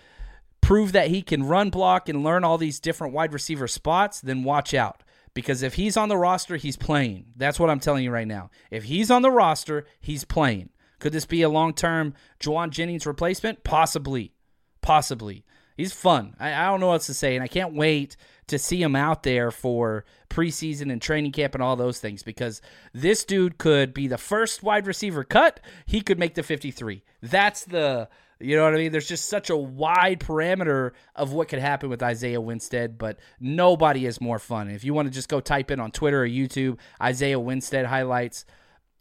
prove 0.62 0.92
that 0.92 1.08
he 1.08 1.20
can 1.20 1.42
run 1.42 1.68
block 1.68 2.08
and 2.08 2.24
learn 2.24 2.44
all 2.44 2.56
these 2.56 2.80
different 2.80 3.12
wide 3.12 3.34
receiver 3.34 3.68
spots, 3.68 4.20
then 4.20 4.42
watch 4.42 4.72
out. 4.72 5.02
Because 5.34 5.62
if 5.62 5.74
he's 5.74 5.96
on 5.96 6.08
the 6.08 6.16
roster, 6.16 6.56
he's 6.56 6.76
playing. 6.76 7.26
That's 7.36 7.60
what 7.60 7.68
I'm 7.68 7.80
telling 7.80 8.04
you 8.04 8.10
right 8.10 8.26
now. 8.26 8.50
If 8.70 8.84
he's 8.84 9.10
on 9.10 9.22
the 9.22 9.30
roster, 9.30 9.86
he's 10.00 10.24
playing. 10.24 10.70
Could 10.98 11.12
this 11.12 11.26
be 11.26 11.42
a 11.42 11.48
long 11.48 11.74
term 11.74 12.14
Jauan 12.40 12.70
Jennings 12.70 13.06
replacement? 13.06 13.64
Possibly. 13.64 14.32
Possibly. 14.80 15.44
He's 15.80 15.94
fun. 15.94 16.36
I, 16.38 16.52
I 16.52 16.66
don't 16.66 16.80
know 16.80 16.88
what 16.88 16.92
else 16.94 17.06
to 17.06 17.14
say, 17.14 17.34
and 17.34 17.42
I 17.42 17.48
can't 17.48 17.72
wait 17.72 18.18
to 18.48 18.58
see 18.58 18.82
him 18.82 18.94
out 18.94 19.22
there 19.22 19.50
for 19.50 20.04
preseason 20.28 20.92
and 20.92 21.00
training 21.00 21.32
camp 21.32 21.54
and 21.54 21.62
all 21.62 21.74
those 21.74 21.98
things 21.98 22.22
because 22.22 22.60
this 22.92 23.24
dude 23.24 23.56
could 23.56 23.94
be 23.94 24.06
the 24.06 24.18
first 24.18 24.62
wide 24.62 24.86
receiver 24.86 25.24
cut. 25.24 25.58
He 25.86 26.02
could 26.02 26.18
make 26.18 26.34
the 26.34 26.42
53. 26.42 27.02
That's 27.22 27.64
the 27.64 28.10
you 28.40 28.56
know 28.56 28.64
what 28.64 28.74
I 28.74 28.76
mean? 28.76 28.92
There's 28.92 29.08
just 29.08 29.30
such 29.30 29.48
a 29.48 29.56
wide 29.56 30.20
parameter 30.20 30.90
of 31.16 31.32
what 31.32 31.48
could 31.48 31.60
happen 31.60 31.88
with 31.88 32.02
Isaiah 32.02 32.42
Winstead, 32.42 32.98
but 32.98 33.18
nobody 33.40 34.04
is 34.04 34.20
more 34.20 34.38
fun. 34.38 34.68
If 34.68 34.84
you 34.84 34.92
want 34.92 35.08
to 35.08 35.14
just 35.14 35.30
go 35.30 35.40
type 35.40 35.70
in 35.70 35.80
on 35.80 35.92
Twitter 35.92 36.24
or 36.24 36.28
YouTube 36.28 36.76
Isaiah 37.02 37.40
Winstead 37.40 37.86
highlights, 37.86 38.44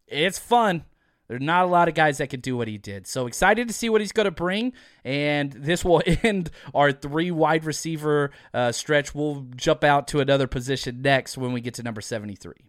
it's 0.08 0.39
fun. 0.39 0.86
There's 1.30 1.42
not 1.42 1.63
a 1.63 1.68
lot 1.68 1.88
of 1.88 1.94
guys 1.94 2.18
that 2.18 2.32
can 2.32 2.39
do 2.39 2.58
what 2.58 2.68
he 2.68 2.80
did. 2.80 3.06
So 3.06 3.28
excited 3.28 3.68
to 3.68 3.74
see 3.74 3.88
what 3.88 4.02
he's 4.02 4.12
going 4.12 4.26
to 4.26 4.32
bring. 4.32 4.74
And 5.06 5.52
this 5.54 5.86
will 5.86 6.02
end 6.24 6.50
our 6.74 6.92
three 6.92 7.30
wide 7.30 7.63
receiver 7.63 8.32
uh, 8.54 8.72
stretch. 8.72 9.13
We'll 9.13 9.46
jump 9.56 9.84
out 9.84 10.08
to 10.10 10.20
another 10.20 10.48
position 10.48 11.04
next 11.04 11.38
when 11.38 11.54
we 11.54 11.62
get 11.62 11.76
to 11.76 11.84
number 11.84 12.02
73. 12.02 12.69